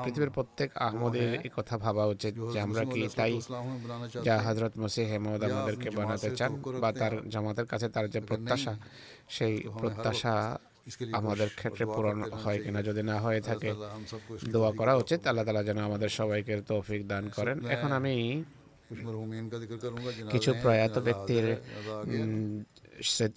[0.04, 3.34] পৃথিবীর প্রত্যেক আহমদের এই কথা ভাবা উচিত যে আমরা কি তাই
[4.28, 6.52] যা হজরত মসিহ হেমদ আমাদেরকে বানাতে চান
[6.82, 8.74] বা তার জামাতের কাছে তার যে প্রত্যাশা
[9.36, 10.36] সেই প্রত্যাশা
[11.14, 13.70] আমাদের ক্ষেত্রে পূরণ হয় কিনা যদি না হয়ে থাকে
[14.54, 18.16] দোয়া করা উচিত। আল্লাহ তালা যেন আমাদের সবাইকে তৌফিক দান করেন। এখন আমি
[20.32, 21.46] কিছু প্রয়াত ব্যক্তির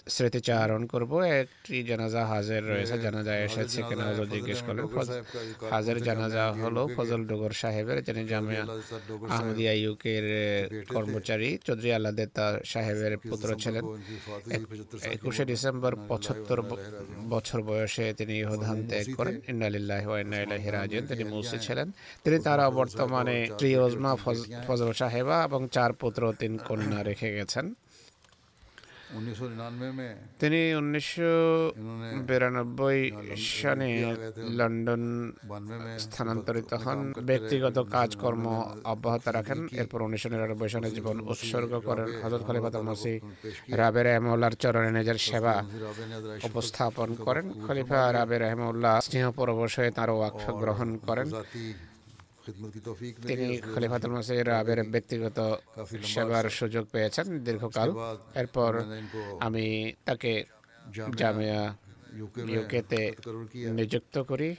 [0.08, 4.86] স্মৃতিচারণ করব। একটি জানাজা হাজের রয়েছে। জানাজা এসেছে কিনা হজর জিজ্ঞেস করলেন
[5.70, 8.64] হাজের জানাজা হলো ফজল ডগর সাহেবের যিনি জামিয়া
[9.28, 10.24] আহমদিয়া ইউকের
[10.88, 13.84] কর্মচারী চৌধুরী আল্লাদেতা সাহেবের পুত্র ছিলেন।
[15.12, 16.62] একুশে ডিসেম্বর পঁচাত্তর
[17.28, 21.92] বছর বয়সে তিনি ইহধান ত্যাগ করেন। ইন্নালিল্লাহ ইন্নাইলাহি রাজিউন। তিনি মুসি ছিলেন।
[22.24, 27.74] তিনি তারা বর্তমানে ত্রিয়জমা ওজমা ফজল সাহেবা এবং চার পুত্র তিন কন্যা রেখে গেছেন।
[30.40, 31.34] তিনি উনিশশো
[32.28, 32.98] বিরানব্বই
[33.50, 33.90] সালে
[34.58, 35.02] লন্ডন
[36.04, 38.44] স্থানান্তরিত হন ব্যক্তিগত কাজকর্ম
[38.84, 43.14] অব্যাহত রাখেন এরপর উনিশশো নিরানব্বই সালে জীবন উৎসর্গ করেন হজরত খলিফাত মাসি
[43.80, 45.54] রাবের রহমউল্লাহর চরণে নিজের সেবা
[46.48, 51.26] উপস্থাপন করেন খলিফা রাবের রহমউল্লাহ স্নেহ পরবশ হয়ে তাঁর ওয়াক্ফ গ্রহণ করেন
[53.28, 55.38] তিনি খলিফাতুল মাসির আবের ব্যক্তিগত
[56.12, 57.88] সেবার সুযোগ পেয়েছেন দীর্ঘকাল।
[58.40, 58.72] এরপর
[59.46, 59.66] আমি
[60.06, 60.32] তাকে
[61.20, 61.62] জামিয়া
[62.54, 63.00] ইউকেতে
[63.78, 64.50] নিযুক্ত করি।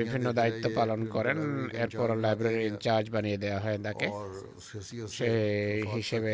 [0.00, 1.38] বিভিন্ন দায়িত্ব পালন করেন।
[1.82, 4.06] এরপর লাইব্রেরি ইনচার্জ বানিয়ে দেওয়া হয় তাকে।
[5.16, 5.30] সে
[5.94, 6.32] হিসেবে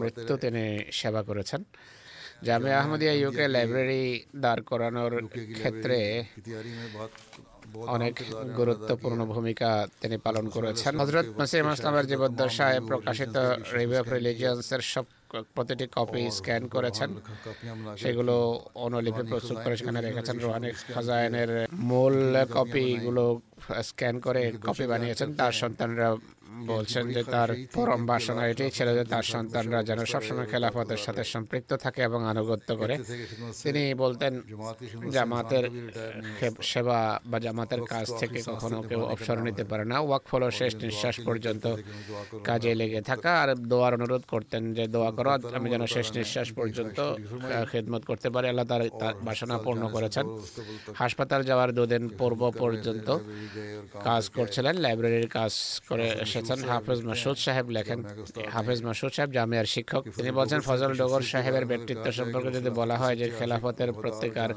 [0.00, 0.64] মৃত্যু তিনি
[0.98, 1.60] সেবা করেছেন।
[2.46, 4.04] জামিয়া আহমদিয়া ইউকে লাইব্রেরি
[4.44, 5.12] দাঁড় করানোর
[5.58, 5.98] ক্ষেত্রে
[7.94, 8.14] অনেক
[8.56, 9.70] গুরুত্বপূর্ণ ভূমিকা
[10.00, 13.36] তিনি পালন করেছেন। হজরত মাসিম আসলামের জীবদ্দশায় প্রকাশিত
[13.76, 15.04] রিভিউ অফ রিলিজিয়ান্সের সব
[15.54, 17.10] প্রতিটি কপি স্ক্যান করেছেন।
[18.02, 18.34] সেগুলো
[18.74, 21.50] অনুলিপি প্রস্তুত করে সেখানে রেখেছেন। রোহানি খাজায়নের
[21.90, 22.16] মূল
[22.56, 23.24] কপিগুলো
[23.88, 26.08] স্ক্যান করে কপি বানিয়েছেন। তার সন্তানরা
[26.66, 31.70] বলছেন যে তার পরম বাসনা এটাই ছিল যে তার সন্তানরা যেন সবসময় খেলাফতের সাথে সম্পৃক্ত
[31.74, 32.94] থাকে এবং আনুগত্য করে।
[33.62, 34.32] তিনি বলতেন,
[35.10, 35.64] জামাতের
[36.62, 41.16] সেবা বা জামাতের কাজ থেকে কখনো কেউ অবসর নিতে পারে না। ওয়াক ফলো শেষ নিঃশ্বাস
[41.24, 41.64] পর্যন্ত
[42.44, 46.98] কাজে লেগে থাকা। আর দোয়ার অনুরোধ করতেন যে, দোয়া করো আমি যেন শেষ নিঃশ্বাস পর্যন্ত
[47.70, 50.26] খেদমত করতে পারি। আল্লাহ তার তার বাসনা পূর্ণ করেছেন।
[50.94, 53.08] হাসপাতাল যাওয়ার দুদিন পূর্ব পর্যন্ত
[54.08, 55.52] কাজ করছিলেন, লাইব্রেরির কাজ
[55.88, 57.98] করে এসেছেন হাফেজ মাসুদ সাহেব লেখেন
[58.54, 63.16] হাফেজ মাসুদ সাহেব জামিয়ার শিক্ষক তিনি বলছেন ফজল ডগর সাহেবের ব্যক্তিত্ব সম্পর্কে যদি বলা হয়
[63.20, 64.50] যে খেলাফতের প্রত্যেকার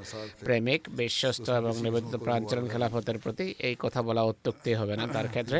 [0.45, 5.59] প্রেমিক বিশ্বস্ত এবং নিবেদিত প্রাঞ্চলন খেলাফতের প্রতি এই কথা বলা অত্যুক্তি হবে না তার ক্ষেত্রে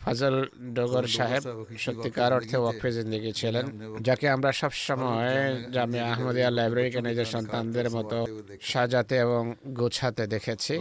[0.00, 0.36] ফজল
[0.74, 1.42] ডগর সাহেব
[1.84, 3.64] সত্যিকার অর্থে ওয়াকফে জিন্দগি ছিলেন
[4.00, 5.34] যাকে আমরা সব সময়
[5.74, 8.18] জামে আহমদিয়া লাইব্রেরিকে নিজের সন্তানদের মতো
[8.62, 9.42] সাজাতে এবং
[9.72, 10.74] গোছাতে দেখেছি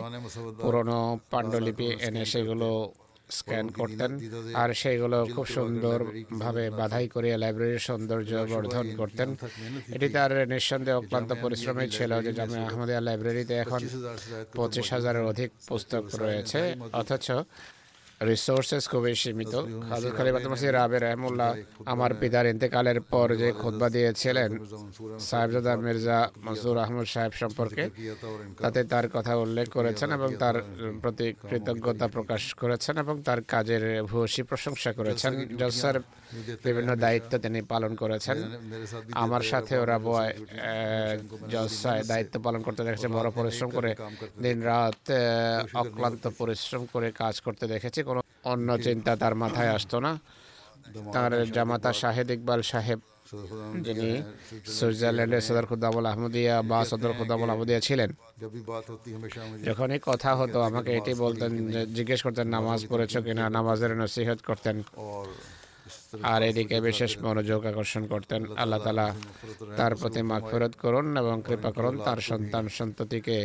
[0.60, 1.00] পুরনো
[1.32, 2.70] পাণ্ডুলিপি এনে সেগুলো
[3.30, 4.12] স্ক্যান করতেন।
[4.62, 9.30] আর সেগুলো খুব সুন্দরভাবে বাধাই করে লাইব্রেরির সৌন্দর্য বর্ধন করতেন।
[9.96, 13.82] এটি তার নিঃসন্দেহে অক্লান্ত পরিশ্রমে ছিল যে জামে আহমদিয়া লাইব্রেরিতে এখন
[14.58, 16.60] পঁচিশ হাজারের অধিক পুস্তক রয়েছে।
[17.02, 17.28] অথচ
[18.22, 19.54] রিসোর্সেস খুবই সীমিত
[19.90, 21.50] হাজর খালি বাতমাসি রাবে রহমুল্লাহ
[21.86, 24.52] আমার পিতার ইন্তেকালের পর যে খোদবা দিয়েছিলেন
[25.28, 27.84] সাহেবজাদা মির্জা মনসুর আহমদ সাহেব সম্পর্কে
[28.64, 30.56] তাতে তার কথা উল্লেখ করেছেন এবং তার
[31.02, 35.98] প্রতি কৃতজ্ঞতা প্রকাশ করেছেন এবং তার কাজের ভূয়সী প্রশংসা করেছেন জসার
[36.66, 38.38] বিভিন্ন দায়িত্ব তিনি পালন করেছেন
[39.24, 40.32] আমার সাথে ওরা বয়
[41.54, 43.92] জসায় দায়িত্ব পালন করতে দেখেছে বড় পরিশ্রম করে
[44.44, 45.04] দিন রাত
[45.76, 50.12] অক্লান্ত পরিশ্রম করে কাজ করতে দেখেছে কোনো অন্য চিন্তা তার মাথায় আসতো না।
[51.16, 53.00] তার জামাতা শাহেদ ইকবাল সাহেব
[53.86, 54.10] যিনি
[54.78, 58.10] সুইজারল্যান্ডের সদর খুদ্দাবুল আহমদিয়া বা সদর খুদ্দাবুল আহমদিয়া ছিলেন।
[59.68, 61.52] যখনই কথা হতো আমাকে এটি বলতেন
[61.98, 63.44] জিজ্ঞেস করতেন নামাজ পড়েছ কিনা?
[63.58, 64.78] নামাজের নসিহত করতেন।
[66.32, 69.08] আর এদিকে বিশেষ মনোযোগ আকর্ষণ করতেন। আল্লাহ তালা
[69.80, 73.38] তার প্রতি মাফেরত করুন এবং কৃপা করুন তার সন্তান সন্ততিকে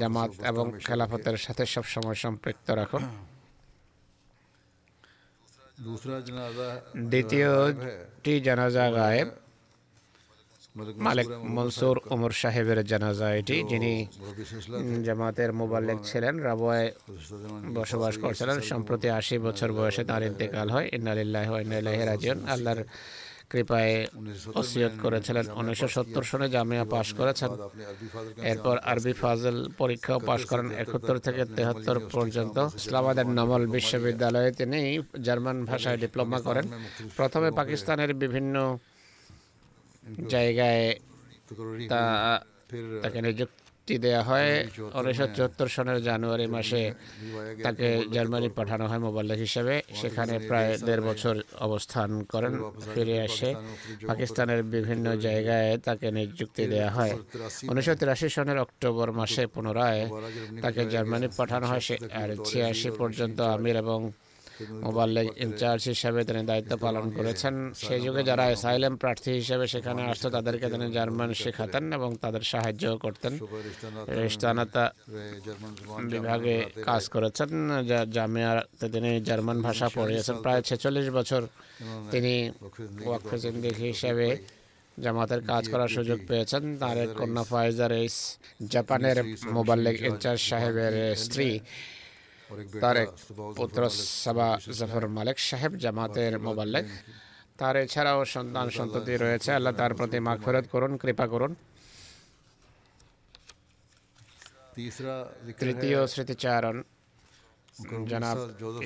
[0.00, 2.98] জামাত এবং খেলাফতের সাথে সব সময় সম্পৃক্ত রাখো।
[7.12, 9.28] দ্বিতীয়টি জানাজা গায়েব।
[11.06, 13.92] মালিক মনসুর উমর সাহেবের জানাজা এটি যিনি
[15.06, 16.86] জামাতের মোবাল্লেক ছিলেন রাবয়ে
[17.78, 22.80] বসবাস করছিলেন। সম্প্রতি আশি বছর বয়সে তার ইন্তেকাল হয়। ইন্নালিল্লাহ ইন্নাল্লাহ রাজিয়ন আল্লাহর
[23.50, 23.94] কৃপায়
[24.60, 27.50] ওসিয়ত করেছিলেন। উনিশশো সত্তর সনে জামিয়া পাশ করেছেন।
[28.50, 34.80] এরপর আরবি ফাজল পরীক্ষাও পাশ করেন একাত্তর থেকে তেহাত্তর পর্যন্ত। ইসলামাবাদের নমল বিশ্ববিদ্যালয়ে তিনি
[35.26, 36.66] জার্মান ভাষায় ডিপ্লোমা করেন।
[37.18, 38.54] প্রথমে পাকিস্তানের বিভিন্ন
[40.34, 40.84] জায়গায়
[41.92, 42.02] তা
[43.02, 43.59] তাকে নিযুক্ত
[43.90, 44.50] মুক্তি দেয়া হয়।
[44.98, 46.82] উনিশশো চুয়াত্তর সনের জানুয়ারি মাসে
[47.64, 51.34] তাকে জার্মানি পাঠানো হয় মোবাল্লেক হিসেবে। সেখানে প্রায় দেড় বছর
[51.66, 52.52] অবস্থান করেন,
[52.92, 53.50] ফিরে আসে।
[54.08, 57.12] পাকিস্তানের বিভিন্ন জায়গায় তাকে নিযুক্তি দেয়া হয়।
[57.70, 60.02] উনিশশো তিরাশি সনের অক্টোবর মাসে পুনরায়
[60.64, 64.00] তাকে জার্মানি পাঠানো হয়। সে আর ছিয়াশি পর্যন্ত আমির এবং
[64.86, 67.54] মোবাল্লেগ ইনচার্জ হিসেবে তিনি দায়িত্ব পালন করেছেন।
[67.86, 72.84] সেই যুগে যারা অ্যাসাইলেম প্রার্থী হিসেবে সেখানে আসতো, তাদেরকে তিনি জার্মান শেখাতেন এবং তাদের সাহায্য
[73.04, 73.32] করতেন।
[74.22, 74.84] রিস্তানাতা
[76.12, 76.56] বিভাগে
[76.88, 77.50] কাজ করেছেন
[78.16, 81.42] জামিয়াতে তিনি জার্মান ভাষা পড়িয়েছেন। প্রায় ছেচল্লিশ বছর
[82.12, 82.34] তিনি
[83.06, 83.36] ওয়াকফে
[83.88, 84.28] হিসেবে
[85.04, 87.92] জামাতের কাজ করার সুযোগ পেয়েছেন। তার এক কন্যা ফাইজার
[88.74, 89.18] জাপানের
[89.56, 90.94] মোবাল্লেগ ইনচার্জ সাহেবের
[91.24, 91.48] স্ত্রী
[92.82, 93.08] তারেক
[93.58, 93.80] পুত্র
[94.24, 94.48] সাবা
[94.78, 96.86] জাফর মালিক সাহেব জামাতের মোবাল্লেক।
[97.58, 101.52] তার এছাড়াও সন্তান সন্ততি রয়েছে। আল্লাহ তার প্রতি মাগ ফেরত করুন কৃপা করুন।
[105.60, 106.76] তৃতীয় স্মৃতিচারণ
[108.10, 108.36] জনাব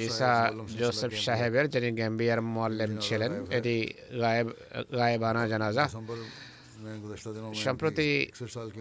[0.06, 0.32] ঈসা
[0.80, 3.76] জোসেফ সাহেবের যিনি গ্যাম্বিয়ার মোয়াল্লেম ছিলেন এটি
[4.22, 4.48] গায়েব
[4.98, 5.84] গায়েবানা জানাজা।
[7.64, 8.08] সম্প্রতি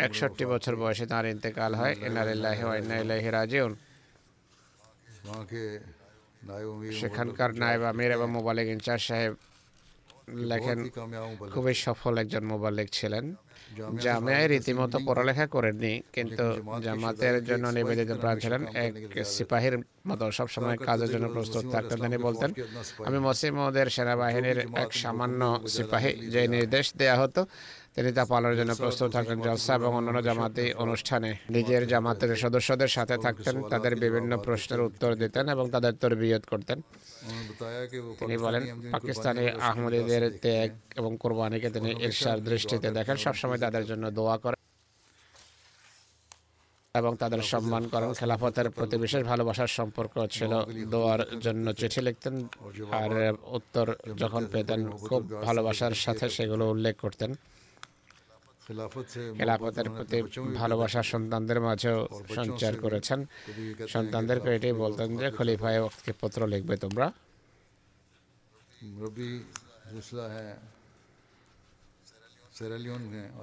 [0.05, 2.97] একষট্টি বছর বয়সে তাঁর ইন্তেকাল হয়। ইনালিল্লাহ ইন্না
[3.39, 3.73] রাজিউন।
[6.99, 9.33] সেখানকার নায়ব আমির এবং মোবালিক ইনচার্জ সাহেব
[10.51, 10.79] লেখেন
[11.53, 13.25] খুবই সফল একজন মোবালিক ছিলেন।
[14.03, 16.45] জামিয়ায় রীতিমতো পড়ালেখা করেননি কিন্তু
[16.85, 18.93] জামাতের জন্য নিবেদিত প্রাণ ছিলেন। এক
[19.35, 19.75] সিপাহীর
[20.09, 22.49] মতো সবসময় কাজের জন্য প্রস্তুত থাকতেন তিনি বলতেন
[23.07, 25.41] আমি মসিমদের সেনাবাহিনীর এক সামান্য
[25.75, 27.41] সিপাহী যে নির্দেশ দেয়া হতো
[27.95, 33.15] তিনি তা পালনের জন্য প্রস্তুত থাকতেন জলসা এবং অন্যান্য জামাতে অনুষ্ঠানে। নিজের জামাতের সদস্যদের সাথে
[33.25, 36.77] থাকতেন তাদের বিভিন্ন প্রশ্নের উত্তর দিতেন এবং তাদের তরবিয়ত করতেন।
[38.19, 38.63] তিনি বলেন
[38.93, 40.69] পাকিস্তানি আহমদীদের ত্যাগ
[40.99, 44.61] এবং কোরবানিকে তিনি ঈর্ষার দৃষ্টিতে দেখেন সবসময় তাদের জন্য দোয়া করেন
[46.95, 50.51] এবং তাদের সম্মান করেন। খেলাফতের প্রতি বিশেষ ভালোবাসার সম্পর্ক ছিল
[50.93, 52.35] দোয়ার জন্য চিঠি লিখতেন।
[53.01, 53.11] আর
[53.57, 53.85] উত্তর
[54.21, 57.31] যখন পেতেন খুব ভালোবাসার সাথে সেগুলো উল্লেখ করতেন।
[59.37, 60.17] খেলাফতের প্রতি
[60.61, 61.97] ভালোবাসা সন্তানদের মাঝেও
[62.37, 63.19] সঞ্চার করেছেন।
[63.93, 67.07] সন্তানদের এটাই বলতেন যে খলিফায় ওয়াক্তকে পত্র লিখবে তোমরা।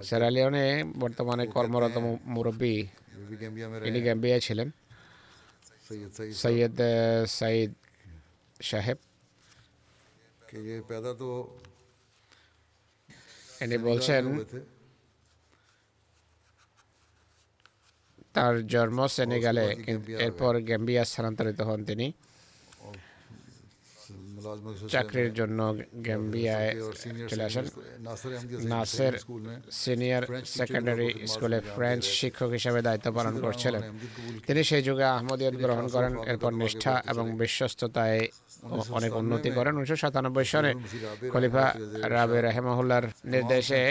[0.08, 0.66] সেরালিওনে
[1.02, 1.96] বর্তমানে কর্মরত
[2.34, 2.74] মুরব্বী
[3.88, 4.68] ইনি গ্যাম্বিয়া ছিলেন।
[6.42, 6.78] সৈয়দ
[7.38, 7.70] সাইদ
[8.70, 8.98] সাহেব।
[13.64, 14.22] ইনি বলছেন
[18.34, 19.66] তার জন্ম সেনেগালে
[20.26, 22.06] এরপর গ্যাম্বিয়া স্থানান্তরিত হন তিনি।
[24.92, 25.58] চাকরির জন্য
[26.06, 26.70] গ্যাম্বিয়ায়
[27.30, 27.66] চলে আসেন।
[28.72, 29.14] নাসের
[29.82, 30.24] সিনিয়র
[30.56, 33.82] সেকেন্ডারি স্কুলে ফ্রেঞ্চ শিক্ষক হিসেবে দায়িত্ব পালন করছিলেন
[34.46, 38.20] তিনি সেই যুগে আহমদিয়ত গ্রহণ করেন এরপর নিষ্ঠা এবং বিশ্বস্ততায়
[38.98, 40.72] অনেক উন্নতি করেন। উনিশশো সাতানব্বই সনে
[41.32, 41.66] খলিফা
[42.14, 43.82] রাবে রেহমাহুল্লার নির্দেশে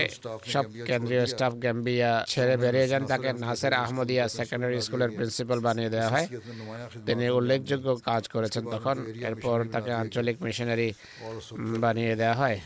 [0.54, 6.10] সব কেন্দ্রীয় স্টাফ গ্যাম্বিয়া ছেড়ে বেরিয়ে যান। তাকে নাসের আহমদিয়া সেকেন্ডারি স্কুলের প্রিন্সিপাল বানিয়ে দেওয়া
[6.14, 6.28] হয়।
[7.08, 8.96] তিনি উল্লেখযোগ্য কাজ করেছেন তখন।
[9.30, 10.94] এরপর তাকে আঞ্চলিক মিশনারি
[11.80, 12.60] বানিয়ে দেওয়া হয়।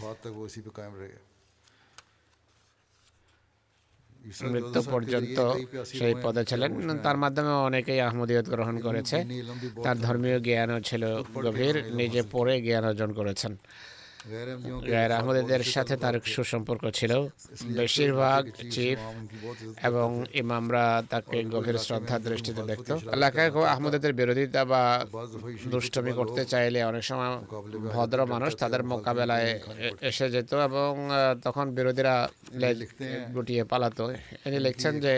[4.42, 5.38] মৃত্যু পর্যন্ত
[5.86, 6.72] সেই পদে ছিলেন।
[7.04, 9.18] তার মাধ্যমে অনেকেই আহমদীয়ত গ্রহণ করেছে।
[9.84, 11.04] তার ধর্মীয় জ্ঞানও ছিল
[11.46, 13.58] গভীর। নিজে পড়ে জ্ঞান অর্জন করেছেন।
[14.92, 17.12] গায়ের সাথে তার সুসম্পর্ক ছিল।
[17.80, 18.42] বেশিরভাগ
[18.74, 19.00] চিফ
[19.90, 20.08] এবং
[20.42, 24.84] ইমামরা তাকে গভীর শ্রদ্ধা দৃষ্টিতে দেখত। এলাকায় আহমদের বিরোধিতা বা
[25.72, 27.32] দুষ্টমি করতে চাইলে অনেক সময়
[27.96, 29.50] ভদ্র মানুষ তাদের মোকাবেলায়
[30.10, 30.92] এসে যেত এবং
[31.46, 32.16] তখন বিরোধীরা
[33.36, 34.04] গুটিয়ে পালাতো।
[34.46, 35.14] ইনি লিখছেন যে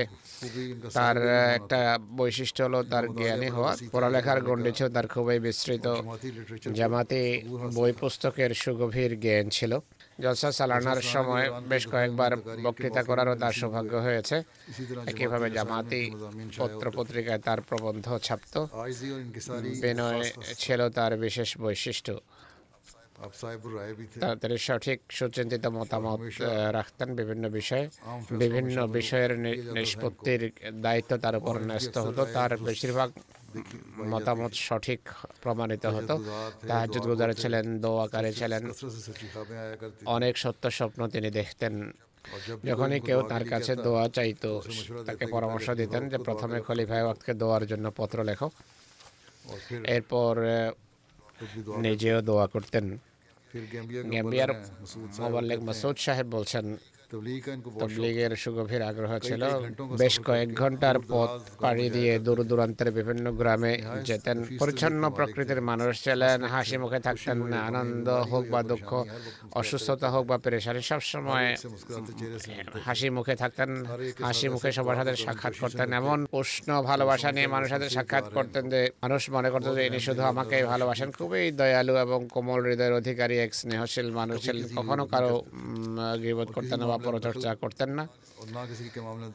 [0.98, 1.18] তার
[1.58, 1.80] একটা
[2.20, 5.86] বৈশিষ্ট্য হলো তার জ্ঞানী হওয়া। পড়ালেখার গণ্ডিছ তার খুবই বিস্তৃত
[6.78, 7.24] জামাতি
[7.78, 9.72] বই পুস্তকের সুগভীর গভীর জ্ঞান ছিল।
[10.24, 12.32] জলসা সালানার সময় বেশ কয়েকবার
[12.66, 14.36] বক্তৃতা করারও তার সৌভাগ্য হয়েছে।
[15.12, 16.02] একইভাবে জামাতি
[16.60, 18.56] পত্র পত্রিকায় তার প্রবন্ধ ছাপত।
[19.84, 20.26] বিনয়
[20.64, 22.14] ছিল তার বিশেষ বৈশিষ্ট্য।
[24.22, 26.20] তাড়াতাড়ি সঠিক সুচিন্তিত মতামত
[26.78, 27.86] রাখতেন বিভিন্ন বিষয়ে।
[28.44, 29.32] বিভিন্ন বিষয়ের
[29.78, 30.42] নিষ্পত্তির
[30.86, 33.10] দায়িত্ব তার উপর ন্যস্ত হতো। তার বেশিরভাগ
[34.12, 35.02] মতামত সঠিক
[35.42, 36.16] প্রমাণিত হতো।
[36.68, 38.64] তাহাজুদ গুজারে ছিলেন দোয়াকারে ছিলেন।
[40.06, 41.74] অনেক সত্য স্বপ্ন তিনি দেখতেন।
[42.66, 44.52] যখনই কেউ তার কাছে দোয়া চাইতো
[45.06, 48.50] তাকে পরামর্শ দিতেন যে প্রথমে খলিফায় ওয়াক্তকে দোয়ার জন্য পত্র লেখো।
[49.96, 50.34] এরপর
[51.78, 52.86] নিজেও দোয়া করতেন।
[54.12, 54.52] গ্যাম্বিয়ার
[55.20, 56.66] মোবাল্লেক মাসুদ সাহেব বলছেন
[57.82, 59.44] তবলিগের সুগভীর আগ্রহ ছিল।
[60.02, 61.32] বেশ কয়েক ঘণ্টার পথ
[61.64, 63.74] পাড়ি দিয়ে দূর দূরান্তের বিভিন্ন গ্রামে
[64.08, 67.38] যেতেন। পরিচ্ছন্ন প্রকৃতির মানুষ ছিলেন হাসি মুখে থাকতেন
[67.70, 68.90] আনন্দ হোক বা দুঃখ
[69.60, 71.48] অসুস্থতা হোক বা পেরেশানি সবসময়
[72.88, 73.70] হাসি মুখে থাকতেন
[74.26, 78.82] হাসি মুখে সবার সাথে সাক্ষাৎ করতেন। এমন উষ্ণ ভালোবাসা নিয়ে মানুষের সাথে সাক্ষাৎ করতেন যে
[79.04, 83.52] মানুষ মনে করতো যে ইনি শুধু আমাকে ভালোবাসেন। খুবই দয়ালু এবং কোমল হৃদয়ের অধিকারী এক
[83.60, 85.36] স্নেহশীল মানুষ ছিলেন। কখনো কারও
[86.24, 88.04] গিবত করতেন বা পরচর্চা করতেন না।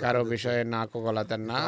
[0.04, 1.58] কারও বিষয়ে না গলাতেন না।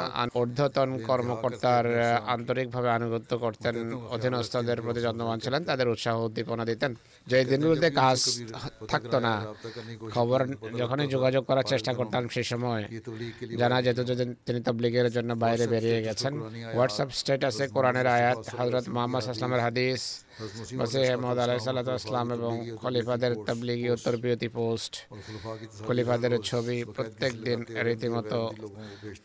[0.41, 1.87] ঊর্ধ্বতন কর্মকর্তার
[2.35, 3.75] আন্তরিকভাবে আনুগত্য করতেন,
[4.15, 6.91] অধীনস্থদের প্রতি যত্নবান ছিলেন, তাদের উৎসাহ উদ্দীপনা দিতেন।
[7.31, 8.19] যে দিনগুলোতে কাজ
[8.93, 9.35] থাকতো না,
[10.17, 10.41] খবর
[10.81, 12.83] যখনই যোগাযোগ করার চেষ্টা করতাম সেই সময়।
[13.61, 14.15] জানা যেত যে
[14.47, 16.33] তিনি তবলিগের জন্য বাইরে বেরিয়ে গেছেন।
[16.75, 20.01] হোয়াটসঅ্যাপ স্ট্যাটাসে কোরআনের আয়াত হজরত মোহাম্মদ আসলামের হাদিস
[20.79, 22.53] মসিহ মহম্মদ আলাইসাল্লা ইসলাম এবং
[22.83, 24.93] খলিফাদের তাবলিগি উত্তর তরবিয়তি পোস্ট
[25.87, 28.41] খলিফাদের ছবি প্রত্যেক দিন রীতিমতো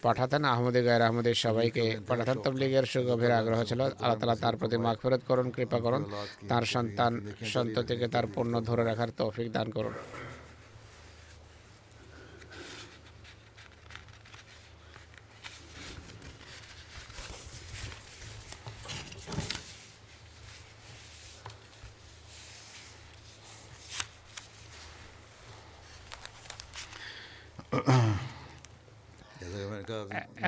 [0.04, 5.22] পাঠাতেন আহমদী গায়ের আহমদের সবাইকে পাঠাতেন তবলিগের সুগভীর আগ্রহ ছিল আল্লাহ তালা তার প্রতি মাগফেরত
[5.30, 6.04] করুন কৃপা করুন
[6.50, 7.14] তার সন্তান
[7.54, 9.94] সন্ততিকে তার পণ্য ধরে রাখার তৌফিক দান করুন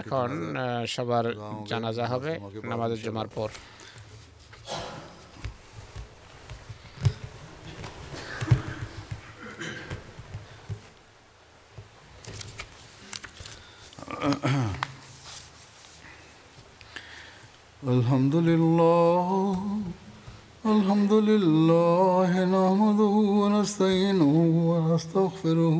[0.02, 0.30] এখন
[0.88, 1.26] সবার
[1.68, 2.32] জানাজা হবে
[2.72, 3.50] নামাজের জমার পর
[17.84, 19.28] الحمد لله
[20.66, 24.34] الحمد لله نحمده ونستعينه
[24.70, 25.80] ونستغفره